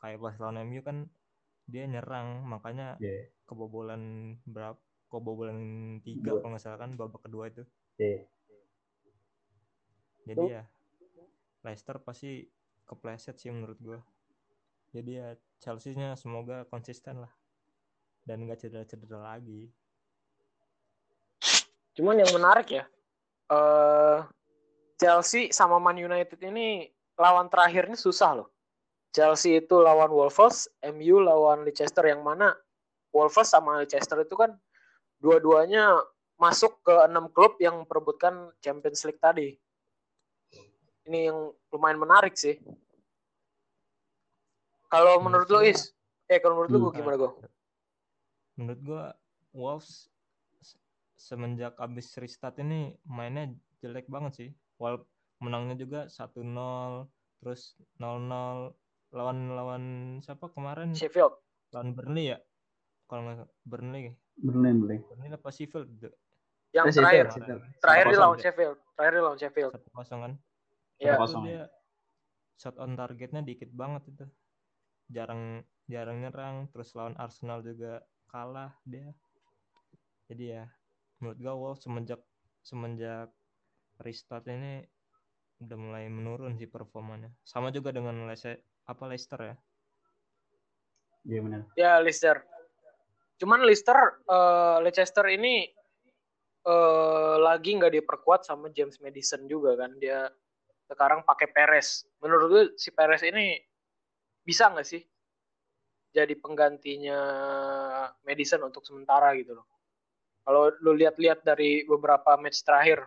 Kayak 0.00 0.22
pas 0.24 0.36
lawan 0.40 0.64
MU 0.64 0.80
kan 0.80 1.04
dia 1.66 1.84
nyerang 1.86 2.46
makanya 2.46 2.94
Iya, 3.02 3.30
kebobolan 3.46 4.34
berapa 4.46 4.78
kebobolan 5.10 5.58
tiga 6.02 6.34
Dua. 6.34 6.40
kalau 6.42 6.50
nggak 6.54 6.62
salah 6.62 6.78
kan 6.82 6.90
babak 6.98 7.22
kedua 7.26 7.50
itu 7.50 7.62
iya. 7.98 8.26
jadi 10.26 10.42
Tuh. 10.42 10.48
ya 10.50 10.62
Leicester 11.66 11.98
pasti 12.02 12.46
kepleset 12.86 13.38
sih 13.38 13.50
menurut 13.50 13.78
gua 13.82 14.00
jadi 14.94 15.10
ya 15.10 15.28
Chelsea-nya 15.62 16.14
semoga 16.14 16.66
konsisten 16.70 17.22
lah 17.22 17.32
dan 18.26 18.46
nggak 18.46 18.62
cedera-cedera 18.62 19.38
lagi 19.38 19.70
Cuman 21.96 22.20
yang 22.20 22.28
menarik 22.36 22.68
ya, 22.76 22.84
eh 23.48 24.20
Chelsea 25.00 25.48
sama 25.48 25.80
Man 25.80 25.96
United 25.96 26.36
ini 26.44 26.84
lawan 27.16 27.48
terakhirnya 27.48 27.96
susah 27.96 28.36
loh. 28.36 28.52
Chelsea 29.10 29.58
itu 29.58 29.76
lawan 29.80 30.10
Wolves, 30.10 30.68
MU 30.82 31.20
lawan 31.20 31.64
Leicester 31.64 32.04
yang 32.04 32.20
mana 32.20 32.52
Wolves 33.10 33.48
sama 33.48 33.80
Leicester 33.80 34.20
itu 34.20 34.36
kan 34.36 34.52
dua-duanya 35.16 35.96
masuk 36.36 36.84
ke 36.84 36.92
enam 37.08 37.32
klub 37.32 37.56
yang 37.56 37.80
memperebutkan 37.80 38.52
Champions 38.60 39.00
League 39.08 39.18
tadi. 39.18 39.56
Ini 41.06 41.32
yang 41.32 41.38
lumayan 41.72 41.96
menarik 41.96 42.36
sih. 42.36 42.60
Kalau 44.86 45.18
menurut 45.18 45.48
lo 45.48 45.60
Is, 45.62 45.90
eh 46.26 46.38
kalau 46.38 46.60
menurut 46.60 46.70
lo 46.70 46.78
Hmm. 46.78 46.84
gua 46.84 46.92
gimana 46.94 47.16
gue? 47.16 47.32
menurut 48.56 48.80
gua 48.80 49.04
Wolves 49.52 50.08
se- 50.60 50.80
semenjak 51.14 51.76
abis 51.76 52.16
restart 52.16 52.56
ini 52.58 52.96
mainnya 53.04 53.52
jelek 53.80 54.08
banget 54.08 54.32
sih. 54.34 54.50
Wal 54.76 55.04
menangnya 55.38 55.76
juga 55.76 56.00
1-0, 56.08 57.04
terus 57.40 57.76
0-0 57.96 58.72
lawan 59.16 59.38
lawan 59.56 59.82
siapa 60.20 60.52
kemarin? 60.52 60.92
Sheffield. 60.92 61.32
Lawan 61.72 61.96
Burnley 61.96 62.36
ya? 62.36 62.38
Kalau 63.08 63.22
nggak 63.24 63.48
Burnley, 63.64 64.12
Burnley 64.36 64.70
Burnley 64.76 64.98
Burnley 65.00 65.28
apa 65.32 65.48
Sheffield? 65.48 65.88
Yang 66.70 66.84
Eh, 66.86 66.92
Sheffield, 66.92 67.00
terakhir, 67.00 67.26
Sheffield. 67.32 67.62
terakhir 67.80 68.04
dia 68.04 68.12
1-0. 68.12 68.22
lawan 68.22 68.38
Sheffield. 68.38 68.76
Terakhir 68.92 69.12
dia 69.14 69.24
lawan 69.24 69.38
Sheffield. 69.40 69.72
Satu 69.72 69.90
kosong 69.90 70.20
kan? 70.20 70.32
Ya, 70.96 71.14
kosong. 71.16 71.42
dia 71.48 71.62
shot 72.56 72.76
on 72.76 72.92
targetnya 72.96 73.40
dikit 73.40 73.68
banget 73.72 74.02
itu. 74.08 74.24
Jarang 75.08 75.60
jarang 75.86 76.18
nyerang, 76.20 76.56
terus 76.72 76.92
lawan 76.92 77.14
Arsenal 77.16 77.62
juga 77.62 78.02
kalah 78.28 78.74
dia. 78.82 79.14
Jadi 80.26 80.44
ya 80.52 80.64
menurut 81.22 81.38
gua 81.38 81.54
Wolves 81.54 81.80
semenjak 81.80 82.20
semenjak 82.60 83.30
restart 84.02 84.44
ini 84.50 84.82
udah 85.62 85.78
mulai 85.78 86.04
menurun 86.10 86.58
sih 86.58 86.68
performanya. 86.68 87.30
Sama 87.46 87.70
juga 87.70 87.94
dengan 87.94 88.26
Leicester 88.26 88.60
apa 88.86 89.02
Leicester 89.10 89.40
ya. 89.42 89.56
Iya 91.26 91.38
benar. 91.42 91.62
ya 91.74 91.92
Leicester. 91.98 92.38
Cuman 93.36 93.66
Leicester, 93.66 93.98
eh, 94.24 94.78
Leicester 94.86 95.26
ini 95.28 95.66
eh, 96.66 97.36
lagi 97.38 97.70
nggak 97.78 97.94
diperkuat 98.02 98.46
sama 98.46 98.70
James 98.70 98.98
Madison 99.02 99.44
juga 99.50 99.74
kan. 99.74 99.94
Dia 99.98 100.30
sekarang 100.86 101.26
pakai 101.26 101.50
Perez. 101.50 102.06
Menurut 102.22 102.48
lu 102.48 102.62
si 102.78 102.94
Perez 102.94 103.26
ini 103.26 103.58
bisa 104.46 104.70
nggak 104.70 104.86
sih 104.86 105.02
jadi 106.14 106.32
penggantinya 106.38 107.18
Madison 108.22 108.62
untuk 108.64 108.86
sementara 108.86 109.34
gitu 109.34 109.58
loh? 109.58 109.66
Kalau 110.46 110.70
lu 110.78 110.94
lihat-lihat 110.94 111.42
dari 111.42 111.82
beberapa 111.82 112.38
match 112.38 112.62
terakhir, 112.62 113.02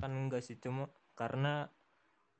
Kan 0.00 0.26
enggak 0.26 0.42
sih 0.42 0.58
cuma 0.58 0.90
karena 1.14 1.70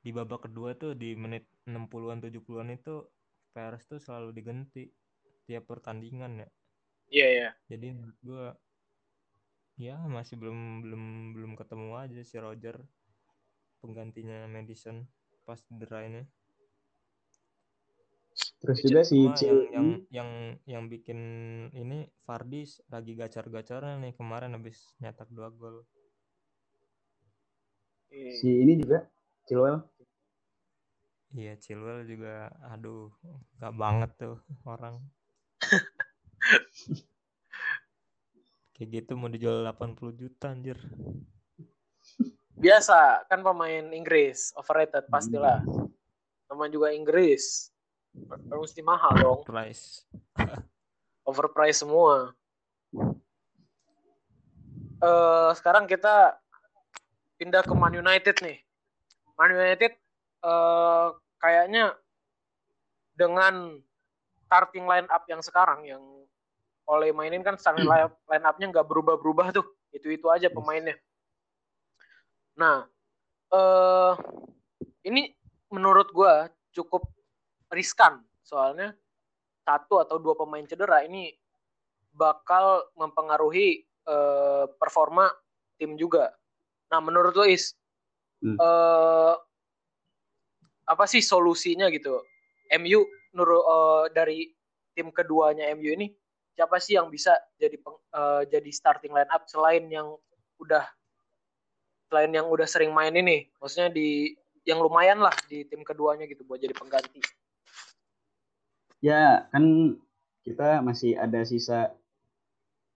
di 0.07 0.15
babak 0.15 0.47
kedua 0.47 0.71
tuh 0.79 0.95
di 0.95 1.19
menit 1.19 1.43
60-an 1.67 2.23
70-an 2.23 2.71
itu 2.71 3.03
Perez 3.51 3.83
tuh 3.83 3.99
selalu 3.99 4.31
diganti 4.31 4.87
tiap 5.43 5.67
pertandingan 5.67 6.47
ya. 6.47 6.49
iya 7.11 7.27
ya. 7.27 7.49
jadi 7.67 7.91
menurut 7.91 8.19
gua 8.23 8.55
ya 9.75 9.99
masih 10.07 10.39
belum 10.39 10.87
belum 10.87 11.03
belum 11.35 11.51
ketemu 11.59 11.91
aja 11.99 12.23
si 12.23 12.39
Roger 12.39 12.79
penggantinya 13.83 14.47
Madison 14.47 15.03
pas 15.43 15.59
cedera 15.59 16.07
ini. 16.07 16.23
Terus 18.63 18.79
juga 18.79 19.03
si 19.03 19.27
yang 19.43 19.59
yang 19.75 19.87
yang 20.07 20.29
yang 20.63 20.83
bikin 20.87 21.19
ini 21.75 22.07
Vardy 22.23 22.63
lagi 22.87 23.11
gacor-gacornya 23.11 23.99
nih 23.99 24.15
kemarin 24.15 24.55
habis 24.55 24.95
nyetak 25.03 25.27
dua 25.35 25.51
gol. 25.51 25.83
Si 28.07 28.47
ini 28.47 28.79
juga 28.79 29.03
Chilwell 29.47 29.96
iya 31.35 31.57
Chilwell 31.59 32.07
juga 32.07 32.47
aduh 32.71 33.11
gak 33.59 33.73
banget 33.75 34.11
tuh 34.15 34.37
orang 34.63 35.01
kayak 38.77 38.89
gitu 38.93 39.17
mau 39.17 39.27
dijual 39.27 39.65
80 39.65 40.21
juta 40.21 40.53
anjir 40.53 40.77
Biasa, 42.57 43.29
kan 43.29 43.45
pemain 43.45 43.85
Inggris, 43.93 44.49
overrated 44.57 45.05
pastilah. 45.13 45.61
Nama 46.49 46.65
juga 46.73 46.89
Inggris. 46.89 47.69
Mesti 48.49 48.81
mahal 48.81 49.13
dong. 49.21 49.39
price 49.45 50.01
overpriced 51.29 51.85
semua. 51.85 52.33
Eh 54.97 55.49
sekarang 55.53 55.85
kita 55.85 56.41
pindah 57.37 57.61
ke 57.61 57.73
Man 57.77 57.93
United 57.93 58.41
nih. 58.41 58.57
Man 59.37 59.53
United 59.53 59.93
eh 60.43 61.07
kayaknya 61.37 61.93
dengan 63.17 63.81
starting 64.45 64.85
line 64.85 65.09
up 65.09 65.25
yang 65.25 65.41
sekarang 65.41 65.85
yang 65.85 66.03
oleh 66.87 67.11
mainin 67.11 67.43
kan 67.43 67.59
starting 67.59 67.83
line, 67.83 68.07
line 68.31 68.45
up-nya 68.47 68.67
nggak 68.71 68.87
berubah-berubah 68.87 69.51
tuh. 69.51 69.65
Itu-itu 69.91 70.29
aja 70.31 70.47
pemainnya. 70.47 70.95
Nah, 72.55 72.87
eh 73.51 74.13
ini 75.03 75.35
menurut 75.73 76.11
gua 76.15 76.47
cukup 76.71 77.09
riskan 77.67 78.23
soalnya 78.45 78.95
satu 79.67 79.99
atau 79.99 80.15
dua 80.15 80.39
pemain 80.39 80.63
cedera 80.63 81.03
ini 81.03 81.35
bakal 82.15 82.87
mempengaruhi 82.95 83.83
eh, 83.83 84.65
performa 84.79 85.27
tim 85.75 85.99
juga. 85.99 86.31
Nah, 86.87 87.03
menurut 87.03 87.35
lo 87.35 87.43
Is, 87.43 87.75
Hmm. 88.39 88.55
eh, 88.55 89.35
apa 90.87 91.03
sih 91.05 91.19
solusinya 91.19 91.91
gitu? 91.91 92.23
MU 92.73 93.03
nuru, 93.31 93.59
eh, 93.59 94.03
dari 94.11 94.47
tim 94.95 95.11
keduanya 95.11 95.67
MU 95.75 95.91
ini 95.93 96.07
siapa 96.51 96.79
sih 96.79 96.97
yang 96.97 97.11
bisa 97.11 97.35
jadi 97.55 97.77
peng- 97.77 98.01
eh, 98.09 98.41
jadi 98.49 98.69
starting 98.71 99.13
line 99.13 99.29
up 99.29 99.45
selain 99.45 99.85
yang 99.87 100.15
udah 100.57 100.83
selain 102.07 102.31
yang 102.31 102.47
udah 102.47 102.63
sering 102.65 102.95
main 102.95 103.11
ini, 103.11 103.51
maksudnya 103.59 103.91
di 103.91 104.31
yang 104.63 104.79
lumayan 104.79 105.19
lah 105.19 105.31
di 105.47 105.63
tim 105.63 105.83
keduanya 105.83 106.23
gitu 106.25 106.43
buat 106.43 106.59
jadi 106.59 106.71
pengganti. 106.75 107.19
ya 108.97 109.45
kan 109.53 109.93
kita 110.41 110.81
masih 110.81 111.13
ada 111.13 111.45
sisa 111.45 111.93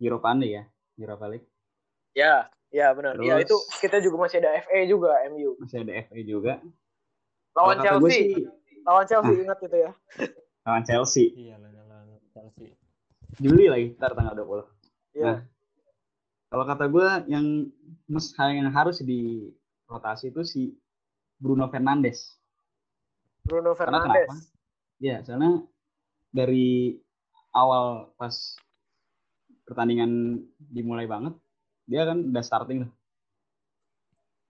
Europa 0.01 0.33
League 0.33 0.57
ya 0.57 0.63
Europa 0.97 1.25
League 1.29 1.47
Ya, 2.11 2.49
ya 2.73 2.91
benar. 2.91 3.15
Ya 3.21 3.37
Terus- 3.39 3.45
itu 3.47 3.55
kita 3.79 4.01
juga 4.01 4.25
masih 4.27 4.41
ada 4.43 4.51
FA 4.65 4.81
juga 4.83 5.13
MU. 5.31 5.55
masih 5.61 5.85
ada 5.85 5.93
FA 6.09 6.19
juga 6.25 6.53
Lawan 7.53 7.75
gue 7.77 7.85
Chelsea. 7.85 8.11
sih 8.11 8.29
Lawan 8.81 9.05
Chelsea 9.05 9.31
Ah. 9.31 9.43
ingat 9.43 9.59
itu 9.61 9.77
ya. 9.77 9.91
lawan 10.65 10.83
Chelsea 10.83 11.25
iya 11.35 11.55
lah, 11.57 11.69
Chelsea 12.31 12.73
Juli 13.37 13.65
lagi 13.65 13.87
ntar 13.95 14.13
tanggal 14.13 14.35
20 14.35 14.67
Iya. 15.11 15.25
Nah, 15.27 15.37
kalau 16.47 16.63
kata 16.63 16.85
gue 16.87 17.07
yang 17.27 17.67
mes 18.05 18.25
yang 18.31 18.71
harus 18.71 18.99
di 18.99 19.51
rotasi 19.83 20.31
itu 20.31 20.41
si 20.41 20.61
Bruno 21.35 21.67
Fernandes. 21.67 22.39
Bruno 23.43 23.75
Karena 23.75 23.99
Fernandes. 24.07 24.29
kenapa? 24.29 24.35
Ya, 25.01 25.19
soalnya 25.19 25.67
dari 26.29 26.95
awal 27.51 28.13
pas 28.15 28.55
pertandingan 29.65 30.39
dimulai 30.61 31.09
banget, 31.09 31.35
dia 31.87 32.07
kan 32.07 32.31
udah 32.31 32.43
starting 32.45 32.87
lah. 32.87 32.91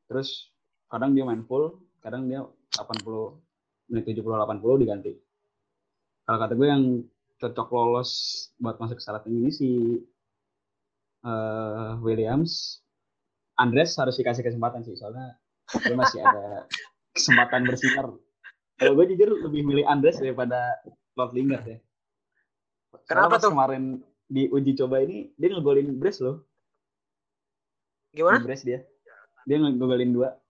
Terus 0.06 0.52
kadang 0.90 1.16
dia 1.16 1.24
main 1.24 1.42
full, 1.42 1.74
kadang 2.04 2.28
dia 2.28 2.46
80 2.76 3.92
menit 3.92 4.06
70 4.08 4.24
80 4.24 4.82
diganti. 4.82 5.14
Kalau 6.24 6.38
kata 6.40 6.54
gue 6.56 6.68
yang 6.68 6.84
cocok 7.42 7.68
lolos 7.74 8.12
buat 8.62 8.78
masuk 8.78 9.02
ke 9.02 9.04
starting 9.04 9.34
ini 9.42 9.52
si 9.52 9.70
eh, 11.26 11.92
Williams, 12.00 12.80
Andres 13.60 13.98
harus 14.00 14.16
dikasih 14.16 14.46
kesempatan 14.46 14.86
sih, 14.86 14.96
soalnya 14.96 15.36
dia 15.76 15.96
masih 15.98 16.24
ada 16.24 16.66
kesempatan 17.18 17.68
bersinar. 17.68 18.08
Kalau 18.80 18.92
gue 18.98 19.06
jujur 19.14 19.30
lebih 19.46 19.62
milih 19.62 19.86
Andres 19.86 20.18
daripada 20.18 20.80
Lord 21.14 21.38
Lingard 21.38 21.66
ya. 21.68 21.78
Kenapa 23.06 23.38
tuh? 23.38 23.54
Kemarin 23.54 24.02
di 24.32 24.48
uji 24.48 24.74
coba 24.80 25.04
ini 25.04 25.30
dia 25.36 25.52
ngegolin 25.52 26.00
Bres 26.00 26.24
loh. 26.24 26.48
Gimana? 28.16 28.40
Di 28.40 28.46
Bres 28.48 28.64
dia. 28.64 28.80
Dia 29.46 29.58
ngegolin 29.60 30.16
dua. 30.16 30.41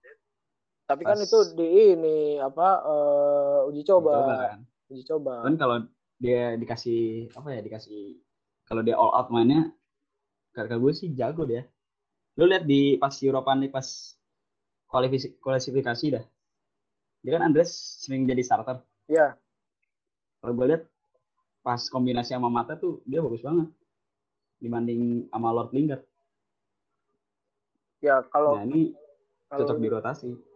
Tapi 0.91 1.07
kan 1.07 1.15
itu 1.23 1.39
di 1.55 1.67
ini 1.95 2.35
apa 2.35 2.67
eh, 2.83 3.69
uji 3.71 3.81
coba. 3.87 4.11
Coba 4.11 4.35
kan. 4.43 4.59
Uji 4.91 5.03
coba. 5.07 5.33
Kan 5.47 5.55
kalau 5.55 5.77
dia 6.19 6.59
dikasih 6.59 7.31
apa 7.31 7.47
ya 7.55 7.63
dikasih 7.63 8.19
kalau 8.67 8.83
dia 8.83 8.99
all 8.99 9.15
out 9.15 9.31
mainnya 9.31 9.71
kata 10.51 10.75
gue 10.75 10.91
sih 10.91 11.15
jago 11.15 11.47
dia. 11.47 11.63
Lu 12.35 12.43
lihat 12.43 12.67
di 12.67 12.99
pas 12.99 13.15
Europa 13.23 13.55
League 13.55 13.71
pas 13.71 13.87
kualifikasi, 14.91 15.39
kualifikasi 15.39 16.05
dah. 16.19 16.25
Dia 17.23 17.31
kan 17.39 17.47
Andres 17.47 17.71
sering 18.03 18.27
jadi 18.27 18.43
starter. 18.43 18.83
Iya. 19.07 19.39
Kalau 20.43 20.53
gue 20.59 20.75
lihat 20.75 20.83
pas 21.63 21.79
kombinasi 21.87 22.35
sama 22.35 22.51
Mata 22.51 22.75
tuh 22.75 22.99
dia 23.07 23.23
bagus 23.23 23.39
banget 23.39 23.71
dibanding 24.59 25.31
sama 25.31 25.55
Lord 25.55 25.71
Lingard. 25.71 26.03
Ya 28.03 28.19
kalau 28.27 28.59
Nah 28.59 28.67
ini 28.67 28.91
kalau 29.47 29.63
cocok 29.63 29.77
dirotasi. 29.79 30.50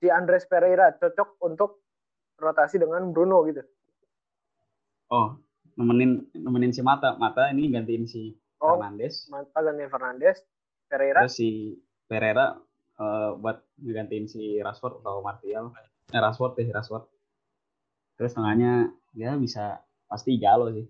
Si 0.00 0.08
Andres 0.08 0.48
Pereira 0.48 0.96
cocok 0.96 1.36
untuk 1.44 1.84
rotasi 2.40 2.80
dengan 2.80 3.12
Bruno 3.12 3.44
gitu. 3.44 3.60
Oh, 5.12 5.36
nemenin 5.76 6.24
nemenin 6.32 6.72
si 6.72 6.80
Mata. 6.80 7.20
Mata 7.20 7.52
ini 7.52 7.68
gantiin 7.68 8.08
si 8.08 8.32
Oh, 8.60 8.76
Fernandes. 8.76 9.24
Mata 9.32 9.56
ganti 9.64 9.84
Fernandes, 9.88 10.36
Pereira. 10.84 11.24
Terus 11.24 11.36
si 11.36 11.76
Pereira 12.04 12.56
eh, 13.00 13.30
buat 13.40 13.64
ngegantiin 13.80 14.28
si 14.28 14.60
Rashford 14.60 15.00
atau 15.00 15.24
Martial. 15.24 15.72
Eh, 16.12 16.20
Rashford 16.20 16.60
deh, 16.60 16.68
Rashford. 16.68 17.08
Terus 18.20 18.36
tengahnya 18.36 18.92
ya 19.16 19.32
bisa 19.40 19.80
pasti 20.04 20.36
Galo 20.36 20.68
sih. 20.76 20.84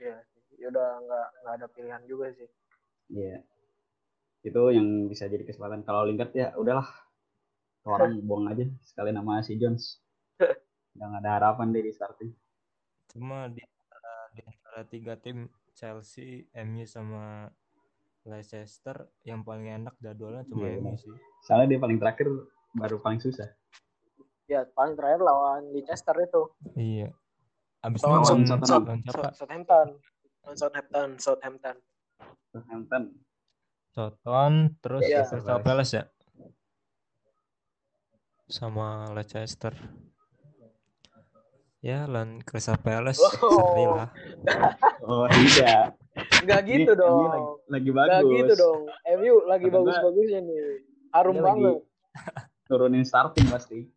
Iya, 0.00 0.24
ya 0.56 0.66
udah 0.72 0.88
nggak 1.04 1.26
nggak 1.44 1.54
ada 1.60 1.66
pilihan 1.68 2.02
juga 2.08 2.32
sih. 2.32 2.48
Iya. 3.12 3.44
Itu 4.40 4.72
yang 4.72 5.12
bisa 5.12 5.28
jadi 5.28 5.44
kesempatan. 5.44 5.84
Kalau 5.84 6.08
Lingard 6.08 6.32
ya 6.32 6.56
udahlah. 6.56 6.88
Orang 7.82 8.20
buang 8.20 8.44
aja 8.46 8.64
sekali 8.80 9.10
nama 9.10 9.40
si 9.40 9.56
Jones. 9.56 10.00
Udah 10.94 11.06
nggak 11.06 11.22
ada 11.22 11.30
harapan 11.34 11.70
deh 11.70 11.80
di 11.80 11.90
starting. 11.90 12.30
Cuma 13.08 13.48
di 13.48 13.60
antara, 13.60 14.12
di 14.30 14.42
antara 14.42 14.80
tiga 14.84 15.14
tim 15.14 15.38
Chelsea, 15.72 16.44
MU 16.54 16.84
sama 16.84 17.48
Leicester 18.22 18.94
yang 19.22 19.40
paling 19.40 19.64
enak 19.66 19.96
jadwalnya 19.96 20.44
cuma 20.44 20.60
Iya, 20.62 20.76
MU 20.76 20.80
benar. 20.84 20.96
sih. 20.96 21.12
Soalnya 21.42 21.66
dia 21.68 21.80
paling 21.80 21.98
terakhir 21.98 22.28
baru 22.72 22.96
paling 22.98 23.18
susah. 23.18 23.48
Ya 24.44 24.66
paling 24.68 24.92
terakhir 24.92 25.20
lawan 25.20 25.72
Leicester 25.72 26.16
itu. 26.18 26.42
Iya. 26.74 27.08
Abis 27.80 28.04
Lawan 28.04 28.12
itu 28.12 28.28
lawan 28.28 28.44
Southampton. 28.44 28.76
lawan 28.84 28.98
siapa? 29.00 29.14
South- 29.16 29.36
Southampton. 29.38 29.88
Southampton, 30.52 31.08
Southampton. 31.16 31.76
Southampton. 32.52 33.02
Southampton, 33.90 34.52
terus 34.78 35.02
Iya. 35.02 35.24
Crystal 35.24 35.60
Palace 35.60 35.92
ya. 35.92 36.04
Sama 38.50 39.06
Leicester. 39.10 39.72
Ya, 41.80 42.04
lawan 42.04 42.44
Crystal 42.44 42.76
Palace 42.76 43.16
Oh. 43.16 43.30
seri 43.40 43.84
lah. 43.88 44.08
Oh 45.00 45.24
tidak. 45.24 45.96
Nggak 46.44 46.60
Ini- 46.60 46.70
gitu 46.76 46.92
ini 46.92 47.00
dong. 47.00 47.16
lagi, 47.24 47.40
lagi 47.70 47.88
Nggak 47.88 48.08
bagus. 48.20 48.36
gitu 48.36 48.54
dong. 48.58 48.80
MU 49.16 49.34
lagi 49.46 49.66
bagus-bagusnya 49.66 50.40
nih. 50.42 50.60
Harum 51.10 51.34
lagi 51.34 51.44
banget. 51.46 51.74
turunin 52.68 53.02
starting 53.02 53.46
pasti. 53.48 53.88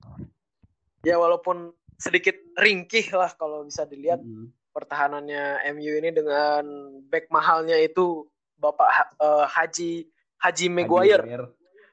Ya 1.03 1.19
walaupun 1.19 1.75
sedikit 1.97 2.39
ringkih 2.55 3.11
lah 3.11 3.33
kalau 3.33 3.67
bisa 3.67 3.83
dilihat 3.83 4.23
Mm. 4.23 4.55
pertahanannya 4.71 5.43
MU 5.73 5.91
ini 5.93 6.09
dengan 6.09 6.63
back 7.05 7.27
mahalnya 7.29 7.75
itu 7.77 8.25
Bapak 8.55 8.87
eh, 9.13 9.45
Haji 9.45 9.91
Haji 10.39 10.65
Maguire. 10.71 11.51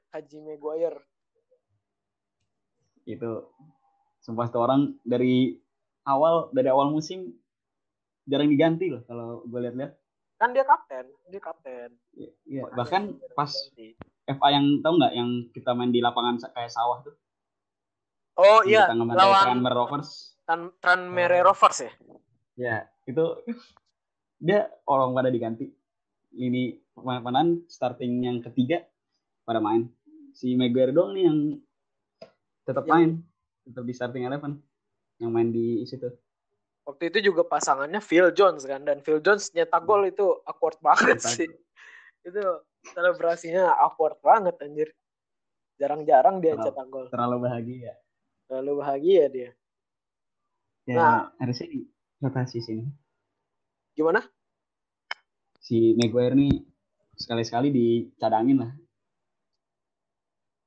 Haji 0.09 0.39
Maguire. 0.39 1.03
Itu 3.17 3.51
sumpah 4.23 4.47
tuh 4.53 4.61
orang 4.63 4.95
dari 5.03 5.59
awal 6.07 6.53
dari 6.55 6.69
awal 6.69 6.93
musim 6.93 7.35
jarang 8.29 8.53
diganti 8.53 8.93
loh 8.93 9.03
kalau 9.09 9.43
gue 9.45 9.61
lihat-lihat. 9.67 9.93
Kan 10.41 10.57
dia 10.57 10.65
kapten, 10.65 11.05
dia 11.29 11.43
kapten. 11.43 11.91
Iya, 12.17 12.65
Makanya 12.65 12.77
bahkan 12.77 13.03
pas. 13.37 13.53
FA 14.31 14.49
yang 14.55 14.79
tahu 14.79 14.95
nggak 14.95 15.15
yang 15.19 15.31
kita 15.51 15.75
main 15.75 15.91
di 15.91 15.99
lapangan 15.99 16.39
kayak 16.55 16.71
sawah 16.71 17.03
tuh. 17.03 17.19
Oh 18.39 18.63
iya, 18.63 18.89
lawan 18.95 19.59
Tranmere 19.59 19.75
Rovers. 19.75 20.39
Tran 20.47 20.71
Tranmere. 20.79 21.43
Rovers 21.43 21.79
ya. 21.83 21.93
Ya, 22.55 22.77
itu 23.05 23.25
dia 24.47 24.71
orang 24.87 25.13
pada 25.13 25.29
diganti. 25.29 25.69
Ini 26.31 26.79
pemain 26.95 27.59
starting 27.67 28.23
yang 28.23 28.39
ketiga 28.41 28.87
pada 29.43 29.59
main. 29.59 29.91
Si 30.31 30.55
Maguire 30.55 30.95
doang 30.95 31.13
nih 31.19 31.25
yang 31.27 31.39
tetap 32.71 32.87
Yang- 32.87 32.95
main, 32.95 33.11
tetap 33.67 33.83
di 33.83 33.93
starting 33.93 34.25
eleven 34.25 34.53
yang 35.19 35.31
main 35.35 35.51
di 35.51 35.83
situ. 35.85 36.07
Waktu 36.87 37.11
itu 37.11 37.31
juga 37.31 37.43
pasangannya 37.45 37.99
Phil 37.99 38.31
Jones 38.31 38.63
kan 38.65 38.83
dan 38.83 39.03
Phil 39.03 39.19
Jones 39.21 39.51
nyetak 39.53 39.83
gol 39.85 40.07
itu 40.07 40.25
awkward 40.47 40.79
banget 40.81 41.19
Nyetak 41.19 41.35
sih. 41.35 41.51
Itu 42.23 42.41
selebrasinya 42.95 43.75
awkward 43.77 44.17
banget 44.23 44.57
anjir. 44.63 44.89
Jarang-jarang 45.77 46.39
dia 46.39 46.55
Terlalu- 46.55 46.67
cetak 46.67 46.87
gol. 46.89 47.07
Terlalu 47.13 47.37
bahagia. 47.43 47.93
Terlalu 48.49 48.73
bahagia 48.81 49.25
dia. 49.29 49.51
Ya, 50.89 50.97
Nah. 50.97 51.23
harusnya 51.39 51.69
di 51.69 51.81
rotasi 52.19 52.59
sini. 52.59 52.85
Gimana? 53.95 54.25
Si 55.61 55.93
Maguire 55.95 56.35
nih 56.35 56.65
sekali-sekali 57.15 57.69
dicadangin 57.71 58.65
lah. 58.65 58.73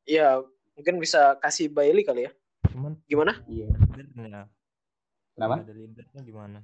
Iya, 0.05 0.43
mungkin 0.73 0.95
bisa 0.97 1.37
kasih 1.37 1.69
Bailey 1.69 2.03
kali 2.05 2.29
ya. 2.29 2.31
Cuman 2.73 2.97
Gimana? 3.05 3.33
Iya. 3.45 3.69
leadernya, 3.69 4.49
Kenapa? 5.33 5.55
nggak 5.61 5.65
ada 5.69 5.75
leadernya 5.77 6.21
gimana? 6.25 6.59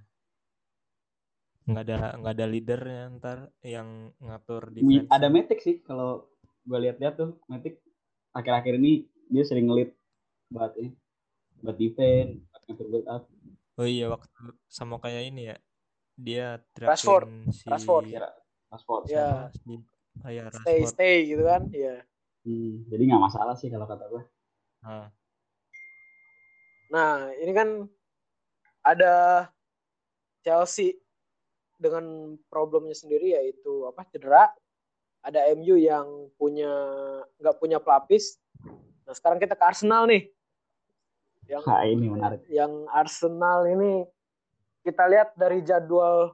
Nggak 1.69 1.83
ada 1.85 1.97
nggak 2.17 2.33
ada 2.33 2.45
leadernya 2.49 3.01
ntar 3.21 3.37
yang 3.61 4.09
ngatur 4.17 4.73
defense. 4.73 5.05
Ada 5.13 5.27
Matic 5.29 5.59
sih 5.61 5.75
kalau 5.85 6.25
gue 6.65 6.77
lihat-lihat 6.81 7.13
tuh 7.17 7.37
Matic 7.45 7.77
akhir-akhir 8.33 8.77
ini 8.81 9.05
dia 9.29 9.45
sering 9.45 9.69
ngelit 9.69 9.93
buat 10.49 10.73
ini 10.81 10.93
buat 11.61 11.77
defense, 11.77 12.41
buat 12.49 12.61
ngatur 12.65 12.87
build 12.89 13.07
up. 13.11 13.23
Oh 13.77 13.85
iya 13.87 14.09
waktu 14.09 14.57
sama 14.65 14.97
kayak 14.97 15.29
ini 15.29 15.53
ya. 15.53 15.57
Dia 16.19 16.47
Rashford, 16.75 17.31
si 17.55 17.63
Rashford. 17.69 18.05
Ya, 18.11 18.27
Rashford. 18.67 19.03
Ya. 19.07 19.47
Si, 19.55 19.71
oh 20.19 20.29
iya, 20.29 20.43
Stay 20.51 20.83
Rashford. 20.83 20.91
stay 20.91 21.15
gitu 21.31 21.43
kan? 21.47 21.61
Iya. 21.71 21.95
Hmm, 22.49 22.89
jadi 22.89 23.13
nggak 23.13 23.21
masalah 23.29 23.53
sih 23.53 23.69
kalau 23.69 23.85
kata 23.85 24.09
gue. 24.09 24.23
Nah, 24.81 25.13
Nah, 26.89 27.29
ini 27.37 27.53
kan 27.53 27.85
ada 28.81 29.45
Chelsea 30.41 30.97
dengan 31.77 32.33
problemnya 32.49 32.97
sendiri 32.97 33.37
yaitu 33.37 33.85
apa 33.85 34.01
cedera. 34.09 34.49
Ada 35.21 35.53
MU 35.53 35.77
yang 35.77 36.33
punya 36.33 36.71
nggak 37.37 37.61
punya 37.61 37.77
pelapis. 37.77 38.41
Nah, 39.05 39.13
sekarang 39.13 39.37
kita 39.37 39.53
ke 39.53 39.61
Arsenal 39.61 40.09
nih. 40.09 40.33
Yang 41.45 41.63
Nah 41.69 41.81
ini 41.85 42.05
menarik. 42.09 42.39
yang 42.49 42.89
Arsenal 42.89 43.69
ini 43.69 44.09
kita 44.81 45.05
lihat 45.05 45.37
dari 45.37 45.61
jadwal 45.61 46.33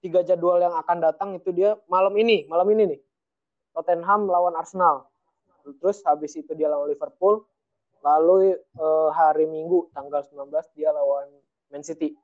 tiga 0.00 0.24
jadwal 0.24 0.60
yang 0.60 0.72
akan 0.76 0.98
datang 1.04 1.36
itu 1.36 1.52
dia 1.52 1.76
malam 1.88 2.16
ini, 2.16 2.48
malam 2.48 2.68
ini 2.72 2.96
nih. 2.96 3.00
Tottenham 3.74 4.30
lawan 4.30 4.54
Arsenal. 4.54 5.10
Terus 5.66 6.00
habis 6.06 6.38
itu 6.38 6.54
dia 6.54 6.70
lawan 6.70 6.88
Liverpool. 6.88 7.42
Lalu 8.06 8.54
eh, 8.56 9.08
hari 9.12 9.50
Minggu 9.50 9.90
tanggal 9.90 10.22
19 10.22 10.48
dia 10.78 10.94
lawan 10.94 11.26
Man 11.74 11.82
City. 11.82 12.14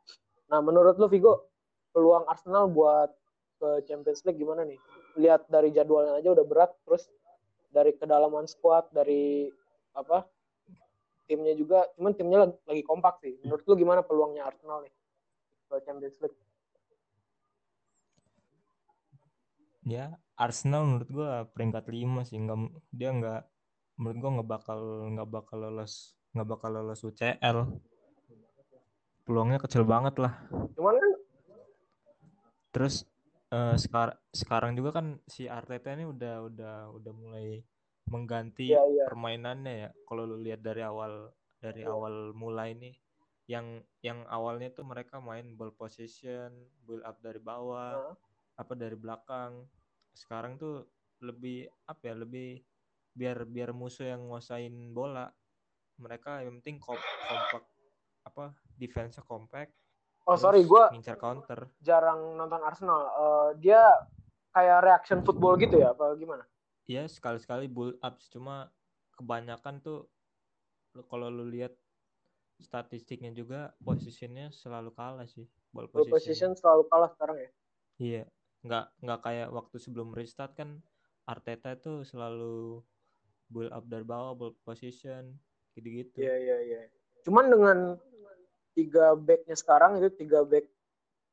Nah, 0.50 0.62
menurut 0.62 0.98
lu 0.98 1.10
Vigo, 1.10 1.50
peluang 1.90 2.26
Arsenal 2.26 2.70
buat 2.70 3.10
ke 3.60 3.86
Champions 3.86 4.22
League 4.26 4.38
gimana 4.38 4.66
nih? 4.66 4.78
Lihat 5.18 5.46
dari 5.46 5.70
jadwalnya 5.70 6.18
aja 6.18 6.34
udah 6.34 6.46
berat, 6.46 6.70
terus 6.86 7.06
dari 7.70 7.94
kedalaman 7.94 8.50
squad, 8.50 8.90
dari 8.90 9.46
apa? 9.94 10.26
Timnya 11.30 11.54
juga, 11.54 11.86
cuman 11.94 12.12
timnya 12.18 12.50
lagi, 12.66 12.82
kompak 12.82 13.22
sih. 13.22 13.38
Menurut 13.46 13.62
lu 13.70 13.74
gimana 13.78 14.02
peluangnya 14.02 14.50
Arsenal 14.50 14.82
nih 14.82 14.94
ke 15.70 15.74
Champions 15.86 16.18
League? 16.18 16.38
Ya 19.82 20.04
Arsenal 20.34 20.84
menurut 20.84 21.08
gua 21.08 21.30
peringkat 21.46 21.84
5 21.84 22.24
sih 22.24 22.36
nggak 22.36 22.58
dia 22.90 23.10
nggak 23.10 23.40
menurut 23.96 24.18
gua 24.18 24.30
nggak 24.38 24.48
bakal 24.50 24.80
nggak 25.10 25.28
bakal 25.28 25.58
lolos 25.58 25.92
nggak 26.32 26.48
bakal 26.48 26.70
lolos 26.70 27.00
UCL 27.00 27.58
peluangnya 29.24 29.58
kecil 29.58 29.84
banget 29.84 30.18
lah 30.18 30.34
Cuman 30.74 30.96
kan 30.96 31.12
terus 32.70 33.02
eh, 33.50 33.76
sekar 33.76 34.14
sekarang 34.30 34.74
juga 34.74 34.94
kan 34.94 35.18
si 35.26 35.46
Arteta 35.46 35.90
ini 35.92 36.06
udah 36.06 36.46
udah 36.46 36.74
udah 36.94 37.12
mulai 37.12 37.62
mengganti 38.06 38.70
Iya, 38.70 38.82
iya. 38.86 39.04
permainannya 39.06 39.74
ya 39.86 39.90
kalau 40.04 40.26
lu 40.26 40.38
lihat 40.38 40.62
dari 40.62 40.82
awal 40.82 41.30
dari 41.58 41.82
Iya. 41.82 41.90
awal 41.92 42.32
mulai 42.32 42.74
nih 42.74 42.94
yang 43.46 43.82
yang 44.00 44.22
awalnya 44.30 44.70
tuh 44.70 44.86
mereka 44.86 45.18
main 45.18 45.58
ball 45.58 45.74
position 45.74 46.50
build 46.86 47.02
up 47.02 47.18
dari 47.18 47.38
bawah 47.38 47.98
Heeh. 47.98 48.14
Apa 48.60 48.76
dari 48.76 48.92
belakang 48.92 49.64
sekarang 50.12 50.60
tuh 50.60 50.84
lebih 51.24 51.64
apa 51.88 52.12
ya 52.12 52.14
lebih 52.20 52.60
biar 53.16 53.48
biar 53.48 53.72
musuh 53.72 54.04
yang 54.12 54.28
nguasain 54.28 54.92
bola 54.92 55.32
mereka 55.96 56.44
yang 56.44 56.60
penting 56.60 56.76
kom- 56.76 57.00
kompak 57.00 57.64
apa 58.28 58.52
defense-nya 58.76 59.24
compact 59.24 59.72
Oh 60.28 60.36
sorry, 60.38 60.62
gue 60.62 60.84
ngincar 60.94 61.16
counter 61.18 61.66
jarang 61.80 62.36
nonton 62.38 62.60
Arsenal. 62.62 63.02
Eh, 63.08 63.50
dia 63.66 63.82
kayak 64.52 64.78
reaction 64.84 65.24
football 65.26 65.56
gitu 65.58 65.80
ya, 65.80 65.90
apa 65.96 66.12
gimana? 66.14 66.44
Iya 66.86 67.08
sekali-sekali 67.08 67.66
build 67.66 67.98
up 67.98 68.20
cuma 68.30 68.68
kebanyakan 69.16 69.80
tuh 69.82 70.06
kalau 71.08 71.32
lu 71.32 71.48
lihat 71.50 71.72
statistiknya 72.60 73.32
juga 73.32 73.72
posisinya 73.80 74.52
selalu 74.52 74.92
kalah 74.92 75.24
sih 75.24 75.48
ball 75.72 75.88
Ball 75.88 76.04
position. 76.04 76.14
position 76.14 76.50
selalu 76.54 76.82
kalah 76.92 77.10
sekarang 77.16 77.36
ya. 77.40 77.50
Iya, 78.00 78.22
nggak 78.60 78.86
nggak 79.00 79.20
kayak 79.24 79.48
waktu 79.48 79.76
sebelum 79.80 80.12
restart 80.12 80.52
kan 80.52 80.84
Arteta 81.24 81.72
itu 81.78 82.02
selalu 82.04 82.82
build 83.50 83.70
up 83.70 83.84
dari 83.86 84.06
bawah, 84.06 84.34
build 84.34 84.56
position, 84.62 85.34
gitu-gitu. 85.74 86.22
Iya 86.22 86.34
iya 86.38 86.56
iya. 86.66 86.80
Cuman 87.26 87.50
dengan 87.50 87.78
tiga 88.74 89.14
backnya 89.18 89.54
sekarang 89.58 89.98
itu 89.98 90.08
tiga 90.14 90.46
back 90.46 90.66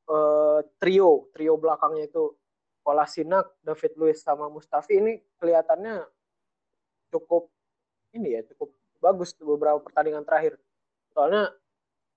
eh, 0.09 0.59
trio 0.81 1.29
trio 1.33 1.53
belakangnya 1.55 2.09
itu 2.09 2.33
Kolasinac, 2.81 3.51
David 3.61 3.93
Luiz 3.99 4.23
sama 4.23 4.47
Mustafi 4.47 4.95
ini 4.95 5.19
kelihatannya 5.43 6.07
cukup 7.11 7.51
ini 8.15 8.39
ya 8.39 8.41
cukup 8.55 8.71
bagus 9.03 9.35
beberapa 9.37 9.83
pertandingan 9.83 10.23
terakhir. 10.23 10.55
Soalnya 11.11 11.51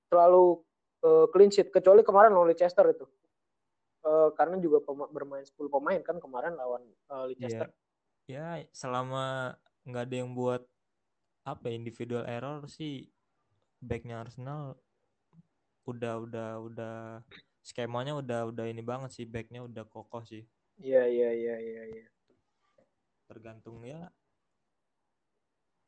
terlalu 0.07 0.63
eh, 1.05 1.27
clean 1.35 1.51
sheet 1.51 1.69
kecuali 1.75 2.07
kemarin 2.07 2.33
lawan 2.33 2.51
Leicester 2.51 2.87
itu. 2.87 3.07
Eh, 4.01 4.29
karena 4.33 4.57
juga 4.57 4.81
pema- 4.81 5.13
bermain 5.13 5.45
10 5.45 5.69
pemain 5.69 6.01
kan 6.01 6.17
kemarin 6.17 6.57
lawan 6.57 6.81
eh, 6.89 7.25
Leicester. 7.37 7.69
Ya, 8.25 8.63
selama 8.73 9.57
nggak 9.85 10.05
ada 10.09 10.17
yang 10.25 10.33
buat 10.33 10.65
apa 11.45 11.69
ya, 11.69 11.75
individual 11.77 12.25
error 12.25 12.65
sih 12.69 13.09
backnya 13.81 14.21
Arsenal 14.25 14.77
udah 15.89 16.21
udah 16.21 16.51
udah 16.61 16.97
skemanya 17.65 18.13
udah 18.17 18.53
udah 18.53 18.65
ini 18.69 18.85
banget 18.85 19.11
sih 19.17 19.27
backnya 19.27 19.65
udah 19.65 19.83
kokoh 19.89 20.23
sih 20.23 20.45
Iya 20.79 21.09
iya 21.09 21.31
iya 21.33 21.57
iya 21.59 21.83
iya. 21.97 22.07
tergantung 23.27 23.81
ya 23.83 24.13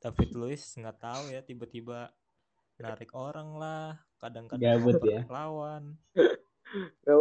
David 0.03 0.35
Luiz 0.35 0.65
nggak 0.75 0.99
tahu 0.99 1.31
ya 1.31 1.41
tiba-tiba 1.45 2.11
narik 2.81 3.13
orang 3.15 3.55
lah 3.55 4.01
kadang-kadang 4.19 4.83
Gabut 4.83 4.99
ya. 5.07 5.23
lawan 5.31 5.95
Ya, 7.05 7.15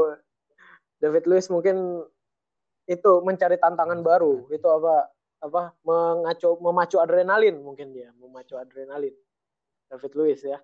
David 1.02 1.26
Luiz 1.26 1.50
mungkin 1.50 2.06
itu 2.86 3.12
mencari 3.26 3.58
tantangan 3.58 4.00
baru. 4.06 4.46
Itu 4.54 4.70
apa 4.70 5.10
apa 5.42 5.74
mengacu 5.82 6.62
memacu 6.62 7.02
adrenalin 7.02 7.58
mungkin 7.66 7.90
dia, 7.90 8.14
memacu 8.22 8.54
adrenalin. 8.56 9.14
David 9.90 10.14
Luiz 10.16 10.42
ya. 10.46 10.62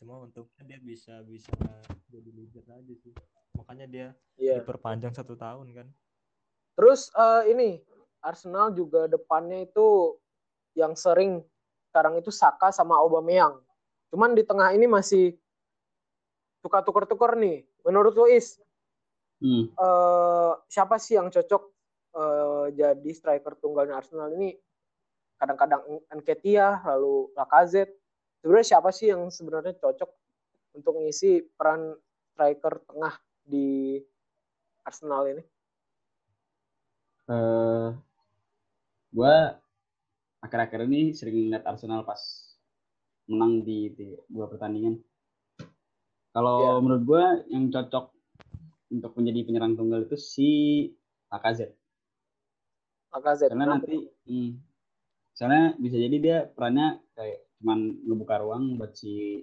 cuma 0.00 0.16
untungnya 0.16 0.64
dia 0.64 0.80
bisa 0.80 1.20
bisa 1.28 1.52
jadi 2.08 2.32
leader 2.32 2.64
aja 2.72 2.94
sih 3.04 3.12
makanya 3.52 3.84
dia 3.84 4.06
Iya. 4.40 4.64
diperpanjang 4.64 5.12
satu 5.12 5.36
tahun 5.36 5.76
kan 5.76 5.92
Terus 6.72 7.12
eh, 7.12 7.52
ini 7.52 7.68
Arsenal 8.24 8.72
juga 8.72 9.04
depannya 9.04 9.68
itu 9.68 10.16
yang 10.72 10.96
sering 10.96 11.44
sekarang 11.92 12.16
itu 12.16 12.32
Saka 12.32 12.72
sama 12.72 12.96
Aubameyang. 12.96 13.60
Cuman 14.08 14.32
di 14.32 14.40
tengah 14.40 14.72
ini 14.72 14.88
masih 14.88 15.36
suka 16.64 16.80
tuker-tuker 16.80 17.36
nih. 17.36 17.68
Menurut 17.86 18.14
Luis, 18.16 18.60
Hmm. 19.40 19.72
eh, 19.72 20.52
siapa 20.68 21.00
sih 21.00 21.16
yang 21.16 21.32
cocok 21.32 21.62
eh, 22.10 22.66
jadi 22.76 23.10
striker 23.16 23.56
tunggalnya 23.56 23.96
Arsenal 23.96 24.34
ini? 24.36 24.52
Kadang-kadang 25.40 25.80
Nketiah, 26.12 26.84
lalu 26.84 27.32
Lacazette. 27.32 27.96
Sebenarnya 28.44 28.66
siapa 28.76 28.92
sih 28.92 29.08
yang 29.08 29.32
sebenarnya 29.32 29.72
cocok 29.80 30.10
untuk 30.76 31.00
ngisi 31.00 31.40
peran 31.56 31.96
striker 32.34 32.84
tengah 32.84 33.14
di 33.40 33.96
Arsenal 34.84 35.24
ini? 35.32 35.44
eh 37.30 37.88
gue 39.14 39.34
akhir-akhir 40.42 40.80
ini 40.90 41.14
sering 41.14 41.46
lihat 41.54 41.62
Arsenal 41.62 42.02
pas 42.02 42.18
menang 43.30 43.62
di, 43.62 43.94
di 43.94 44.10
dua 44.26 44.50
pertandingan. 44.50 44.98
Kalau 46.30 46.58
Iya. 46.62 46.82
menurut 46.82 47.02
gue 47.06 47.24
yang 47.50 47.64
cocok 47.74 48.06
untuk 48.90 49.12
menjadi 49.18 49.40
penyerang 49.46 49.74
tunggal 49.74 50.06
itu 50.06 50.14
si 50.14 50.50
Lacazette. 51.30 51.74
Lacazette. 53.10 53.50
Karena 53.50 53.66
nanti, 53.78 53.98
hmm, 54.30 54.50
soalnya 55.34 55.74
bisa 55.78 55.96
jadi 55.98 56.16
dia 56.22 56.38
perannya 56.46 57.02
kayak 57.18 57.50
cuman 57.58 57.78
ngebuka 58.06 58.34
ruang 58.42 58.78
buat 58.78 58.94
si 58.94 59.42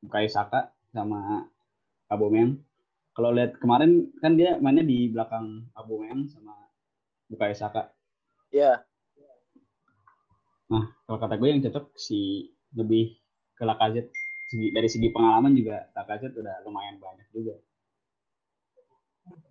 Bukayo 0.00 0.28
Saka 0.28 0.72
sama 0.92 1.44
Aubameyang. 2.08 2.60
Kalau 3.16 3.34
lihat 3.36 3.58
kemarin 3.60 4.12
kan 4.20 4.36
dia 4.36 4.56
mainnya 4.60 4.84
di 4.84 5.08
belakang 5.12 5.68
Aubameyang 5.76 6.28
sama 6.28 6.52
Bukayo 7.28 7.56
Saka. 7.56 7.92
Iya. 8.52 8.84
Nah, 10.70 10.84
kalau 11.04 11.18
kata 11.18 11.34
gue 11.36 11.48
yang 11.50 11.60
cocok 11.64 11.96
si 11.98 12.48
lebih 12.76 13.16
ke 13.56 13.64
Lacazette. 13.64 14.19
Segi, 14.50 14.74
dari 14.74 14.88
segi 14.90 15.08
pengalaman 15.14 15.54
juga 15.54 15.86
Lacazette 15.94 16.34
udah 16.34 16.56
lumayan 16.66 16.98
banyak 16.98 17.28
juga. 17.30 17.54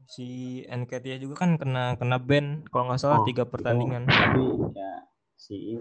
si 0.09 0.25
Nketiah 0.65 1.21
juga 1.21 1.45
kan 1.45 1.55
kena 1.55 1.93
kena 1.95 2.17
ban 2.17 2.65
kalau 2.73 2.89
nggak 2.89 2.97
salah 2.99 3.21
Oh, 3.21 3.27
tiga 3.29 3.45
pertandingan 3.45 4.09
Tapi 4.09 4.41
ya 4.73 5.05
si 5.37 5.77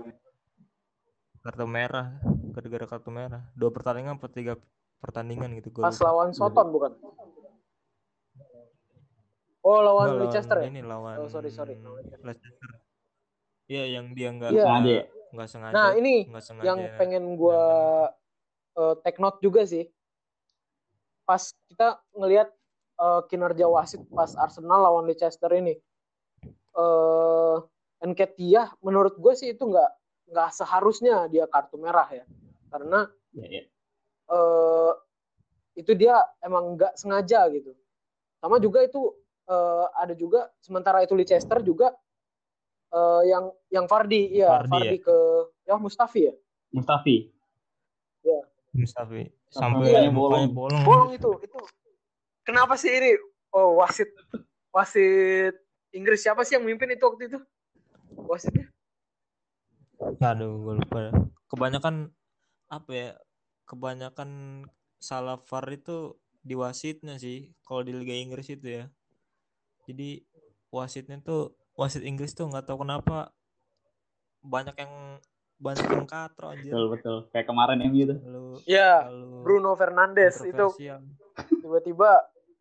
kartu 1.41 1.65
merah 1.65 2.21
gara-gara 2.53 2.85
kartu 2.87 3.09
merah 3.09 3.49
dua 3.57 3.73
pertandingan 3.73 4.21
per 4.21 4.29
tiga 4.31 4.55
pertandingan 5.01 5.57
gitu 5.57 5.73
gue 5.73 5.83
Pas 5.83 5.97
lawan 5.99 6.37
Soton 6.37 6.69
bukan? 6.69 6.93
Oh 9.65 9.81
lawan 9.81 10.21
Leicester 10.21 10.61
ya? 10.61 10.69
ini 10.69 10.85
lawan 10.85 11.25
Oh, 11.25 11.27
sorry, 11.27 11.49
sorry. 11.49 11.75
Lawan 11.81 12.05
Leicester. 12.05 12.71
Iya 13.67 13.99
yang 13.99 14.13
dia 14.13 14.29
nggak 14.29 14.53
Iya. 14.53 14.63
sengaja 14.63 14.97
nggak 15.29 15.49
sengaja 15.49 15.75
Nah 15.75 15.91
ini 15.97 16.15
nggak 16.29 16.45
sengaja 16.45 16.67
yang 16.69 16.81
pengen 17.01 17.25
gua 17.35 17.65
eh, 18.79 18.95
take 19.03 19.19
note 19.19 19.43
juga 19.43 19.67
sih. 19.67 19.91
Pas 21.27 21.43
kita 21.69 21.99
ngelihat 22.15 22.49
eh, 23.03 23.21
kinerja 23.27 23.67
wasit 23.67 24.01
pas 24.15 24.31
Arsenal 24.39 24.87
lawan 24.87 25.05
Leicester 25.11 25.51
ini, 25.53 25.75
eh 26.79 27.57
Nketiah 27.99 28.79
menurut 28.79 29.19
gue 29.19 29.35
sih 29.35 29.59
itu 29.59 29.67
nggak 29.67 29.91
nggak 30.31 30.49
seharusnya 30.55 31.27
dia 31.27 31.51
kartu 31.51 31.75
merah 31.83 32.07
ya, 32.15 32.25
karena 32.71 33.11
Ya, 33.35 33.45
ya. 33.45 33.63
eh 34.33 34.93
itu 35.79 35.93
dia 35.99 36.17
emang 36.43 36.79
nggak 36.79 36.95
sengaja 36.95 37.51
gitu. 37.51 37.75
Sama 38.39 38.63
juga 38.63 38.87
itu 38.87 39.19
eh, 39.51 39.87
ada 39.99 40.15
juga 40.15 40.47
sementara 40.63 41.03
itu 41.03 41.19
Leicester 41.19 41.59
juga 41.61 41.91
eh, 42.95 43.23
yang 43.27 43.51
yang 43.69 43.87
Fardi 43.91 44.31
ya 44.31 44.63
Vardy 44.63 44.71
Fardi 44.71 44.97
ke 45.03 45.17
ya 45.67 45.75
Mustafi 45.77 46.21
ya 46.31 46.35
Mustafi. 46.71 47.35
Mustafi 48.79 49.29
Sampai 49.51 50.09
bolong. 50.13 50.53
bolong, 50.53 50.83
bolong 50.85 51.11
itu 51.17 51.31
itu. 51.43 51.59
Kenapa 52.45 52.79
sih 52.81 52.93
ini? 52.93 53.17
Oh 53.53 53.81
wasit. 53.81 54.09
Wasit 54.73 55.57
Inggris 55.93 56.21
siapa 56.21 56.45
sih 56.45 56.57
yang 56.57 56.65
mimpin 56.65 56.93
itu 56.93 57.05
waktu 57.05 57.33
itu? 57.33 57.39
Wasitnya? 58.15 58.69
Aduh 60.21 60.61
gue 60.63 60.75
lupa. 60.85 61.13
Kebanyakan 61.49 62.13
apa 62.69 62.91
ya 62.93 63.11
kebanyakan 63.65 64.65
salah 65.01 65.41
VAR 65.41 65.65
itu 65.73 66.17
di 66.45 66.57
wasitnya 66.57 67.17
sih 67.21 67.53
kalau 67.65 67.85
di 67.85 67.93
Liga 67.97 68.13
Inggris 68.13 68.49
itu 68.53 68.85
ya. 68.85 68.85
Jadi 69.89 70.25
wasitnya 70.69 71.21
tuh 71.25 71.57
wasit 71.73 72.05
Inggris 72.05 72.37
tuh 72.37 72.49
nggak 72.49 72.69
tahu 72.69 72.85
kenapa 72.85 73.33
banyak 74.45 74.77
yang 74.77 75.21
banyak 75.59 75.87
yang 75.89 76.07
katro 76.07 76.47
anjir 76.49 76.71
Betul, 76.71 76.85
betul. 76.89 77.17
Kayak 77.29 77.47
kemarin 77.47 77.79
MU 77.85 78.03
tuh. 78.07 78.19
lalu 78.23 78.45
ya 78.65 79.05
lalu 79.05 79.43
Bruno 79.43 79.73
Fernandes 79.75 80.39
itu 80.41 80.67
tiba-tiba 81.59 82.11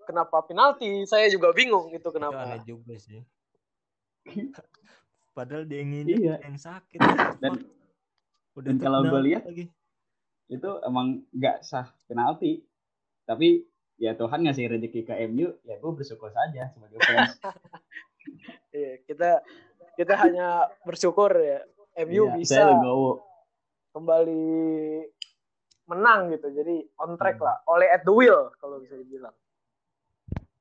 kenapa 0.04 0.42
penalti 0.42 1.04
saya 1.04 1.28
juga 1.28 1.52
bingung 1.52 1.90
itu 1.90 2.00
itu 2.00 2.10
kenapa 2.10 2.58
juga 2.64 2.98
sih 2.98 3.22
padahal 5.38 5.64
dia 5.64 5.80
yang 5.80 5.94
ini 5.96 6.14
Iya. 6.20 6.36
yang 6.42 6.58
sakit 6.58 6.98
Dan- 7.38 7.62
udah 8.54 8.66
dan 8.66 8.78
kalau 8.78 9.06
gua 9.06 9.22
lihat, 9.22 9.46
lagi 9.46 9.70
Itu 10.48 10.80
emang 10.82 11.28
nggak 11.30 11.62
sah 11.62 11.92
penalti. 12.08 12.64
Tapi 13.22 13.62
ya 13.96 14.16
Tuhan 14.16 14.42
ngasih 14.42 14.72
rezeki 14.72 15.04
ke 15.04 15.14
MU, 15.28 15.52
ya 15.62 15.76
gue 15.76 15.92
bersyukur 15.92 16.32
saja 16.32 16.72
sebagai 16.72 16.98
fans. 17.00 17.36
Iya, 18.70 19.00
kita 19.04 19.40
kita 19.94 20.14
hanya 20.18 20.48
bersyukur 20.82 21.32
ya 21.34 21.64
MU 21.98 22.30
Iya, 22.30 22.38
bisa 22.38 22.62
kembali 23.98 24.46
menang 25.90 26.30
gitu. 26.36 26.48
Jadi 26.54 26.86
on 27.02 27.18
track 27.18 27.42
lah. 27.42 27.58
Oleh 27.66 27.90
at 27.90 28.06
the 28.06 28.14
wheel 28.14 28.54
kalau 28.62 28.78
bisa 28.78 28.94
dibilang. 28.94 29.34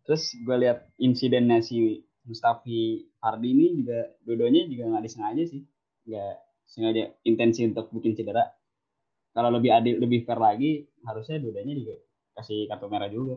Terus 0.07 0.33
gue 0.39 0.57
lihat 0.57 0.87
insidennya 0.97 1.61
si 1.61 2.01
Mustafi 2.25 3.11
Fardi 3.21 3.53
ini 3.53 3.67
juga 3.83 4.07
dua-duanya 4.23 4.71
juga 4.71 4.85
nggak 4.95 5.05
disengaja 5.05 5.43
sih, 5.47 5.63
nggak 6.07 6.35
sengaja 6.67 7.13
intensi 7.27 7.67
untuk 7.67 7.91
bikin 7.93 8.17
cedera. 8.17 8.47
Kalau 9.37 9.53
lebih 9.53 9.69
adil, 9.69 10.01
lebih 10.01 10.25
fair 10.25 10.41
lagi, 10.41 10.89
harusnya 11.05 11.37
dua-duanya 11.37 11.75
juga 11.77 11.95
kasih 12.39 12.71
kartu 12.71 12.87
merah 12.89 13.11
juga. 13.13 13.37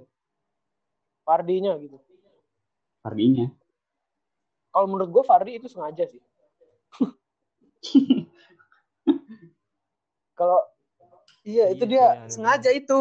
Fardinya 1.27 1.75
gitu. 1.81 1.99
Fardinya. 2.99 3.47
kalau 4.69 4.85
menurut 4.85 5.09
gue 5.09 5.23
Fardi 5.25 5.57
itu 5.57 5.65
sengaja 5.65 6.05
sih 6.05 6.21
kalau 10.39 10.59
iya 11.43 11.71
itu 11.71 11.83
Iya, 11.87 11.91
dia 11.91 11.99
iya, 11.99 12.09
aneh 12.23 12.31
sengaja 12.31 12.69
itu. 12.71 12.99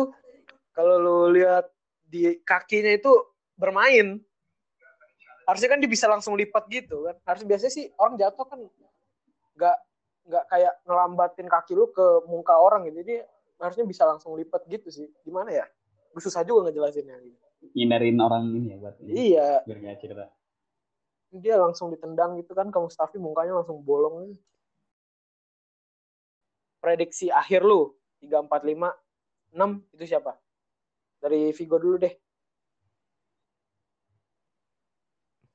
Kalau 0.75 0.95
lu 1.03 1.19
lihat 1.35 1.67
di 2.07 2.39
kakinya 2.47 2.95
itu 2.95 3.11
bermain 3.59 4.23
harusnya 5.49 5.69
kan 5.73 5.81
dia 5.81 5.91
bisa 5.91 6.07
langsung 6.07 6.37
lipat 6.37 6.69
gitu 6.69 7.09
kan. 7.09 7.17
Harus 7.25 7.43
biasanya 7.49 7.73
sih 7.73 7.89
orang 7.97 8.21
jatuh 8.21 8.47
kan 8.47 8.61
nggak 9.57 9.77
nggak 10.29 10.45
kayak 10.53 10.73
ngelambatin 10.85 11.49
kaki 11.49 11.73
lu 11.73 11.89
ke 11.89 12.07
muka 12.29 12.55
orang 12.55 12.85
gitu. 12.87 13.01
Jadi 13.01 13.15
harusnya 13.59 13.85
bisa 13.89 14.05
langsung 14.05 14.37
lipat 14.37 14.69
gitu 14.69 14.93
sih. 14.93 15.09
Gimana 15.25 15.51
ya? 15.51 15.67
Gue 16.13 16.23
susah 16.23 16.45
juga 16.45 16.69
ngejelasinnya. 16.69 17.17
Hindarin 17.75 18.21
orang 18.23 18.55
ini 18.55 18.71
ya 18.71 18.77
buat 18.79 18.97
ini, 19.03 19.13
iya. 19.35 19.49
Biar 19.67 19.99
cerita. 19.99 20.31
dia 21.29 21.61
langsung 21.61 21.93
ditendang 21.93 22.41
gitu 22.41 22.57
kan 22.57 22.73
ke 22.73 22.79
Mustafi 22.81 23.21
mukanya 23.21 23.61
langsung 23.61 23.85
bolong 23.85 24.33
prediksi 26.79 27.29
akhir 27.31 27.63
lu 27.67 27.95
3 28.23 28.47
4 28.47 28.49
5 28.49 29.55
6 29.55 29.95
itu 29.99 30.05
siapa 30.07 30.33
dari 31.19 31.51
Vigo 31.55 31.77
dulu 31.79 31.97
deh 32.03 32.15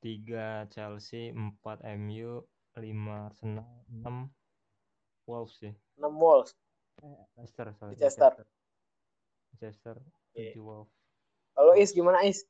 tiga 0.04 0.68
Chelsea, 0.68 1.32
empat 1.32 1.80
MU, 1.96 2.44
lima 2.76 3.32
Arsenal, 3.32 3.64
enam 3.88 4.28
Wolves 5.24 5.64
sih. 5.64 5.72
6 5.96 6.12
Wolves 6.12 6.52
Eh, 7.02 7.24
Leicester, 7.40 7.74
sorry. 7.74 7.98
Leicester. 7.98 8.32
Leicester, 9.58 9.96
tujuh 10.36 10.62
Wolves. 10.62 10.94
kalau 11.58 11.74
Is 11.74 11.90
gimana 11.90 12.22
Is 12.28 12.46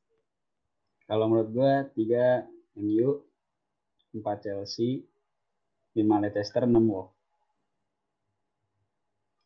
Kalau 1.08 1.28
menurut 1.28 1.48
gue 1.52 1.72
tiga 1.96 2.44
MU, 2.76 3.24
empat 4.12 4.44
Chelsea, 4.44 5.04
lima 5.96 6.20
Leicester, 6.20 6.64
enam 6.68 6.84
Wolves. 6.88 7.16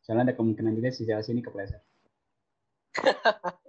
Soalnya 0.09 0.33
ada 0.33 0.41
kemungkinan 0.41 0.73
juga 0.73 0.89
si 0.89 1.05
Chelsea 1.05 1.37
ini 1.37 1.45
kepleset. 1.45 1.85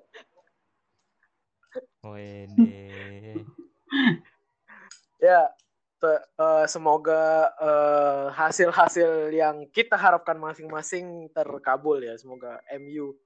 Wede. 2.08 3.44
ya 5.20 5.52
te- 6.00 6.24
eh, 6.40 6.66
semoga 6.72 7.52
eh, 7.60 8.26
hasil-hasil 8.32 9.36
yang 9.36 9.68
kita 9.68 10.00
harapkan 10.00 10.40
masing-masing 10.40 11.28
terkabul 11.36 12.00
ya 12.00 12.16
semoga 12.16 12.64
MU 12.72 13.20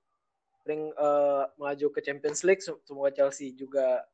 ring 0.65 0.89
eh, 0.89 1.43
melaju 1.61 1.93
ke 1.93 2.01
Champions 2.01 2.41
League 2.41 2.65
Se- 2.65 2.81
semoga 2.81 3.13
Chelsea 3.13 3.53
juga 3.53 4.09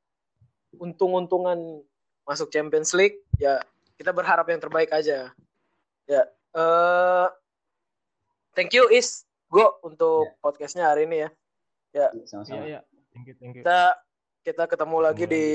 untung-untungan 0.75 1.79
masuk 2.27 2.51
Champions 2.51 2.91
League 2.91 3.23
ya 3.39 3.63
kita 3.95 4.11
berharap 4.11 4.43
yang 4.51 4.59
terbaik 4.59 4.91
aja 4.91 5.31
ya 6.03 6.23
eh 6.51 7.27
thank 8.59 8.75
you 8.75 8.91
Is 8.91 9.23
go 9.47 9.79
untuk 9.87 10.35
podcastnya 10.43 10.91
hari 10.91 11.07
ini 11.07 11.23
ya 11.23 11.29
Iya, 11.95 12.07
Sama-sama. 12.27 12.67
iya. 12.67 12.83
Thank 13.15 13.31
you, 13.31 13.35
thank 13.39 13.55
you. 13.55 13.63
kita 13.63 13.95
kita 14.43 14.63
ketemu 14.67 14.97
lagi 14.99 15.23
di 15.31 15.45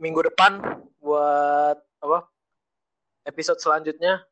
minggu 0.00 0.24
depan 0.32 0.64
buat 0.96 1.76
apa 2.00 2.24
episode 3.28 3.60
selanjutnya 3.60 4.24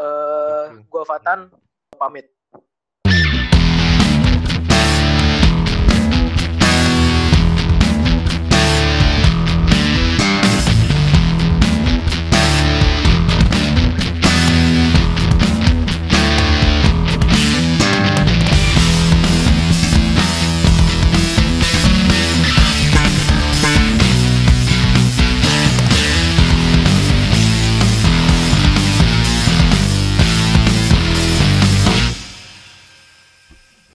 eh 0.00 0.64
you. 0.72 0.88
gua 0.88 1.04
Fatan 1.04 1.52
pamit 2.00 2.31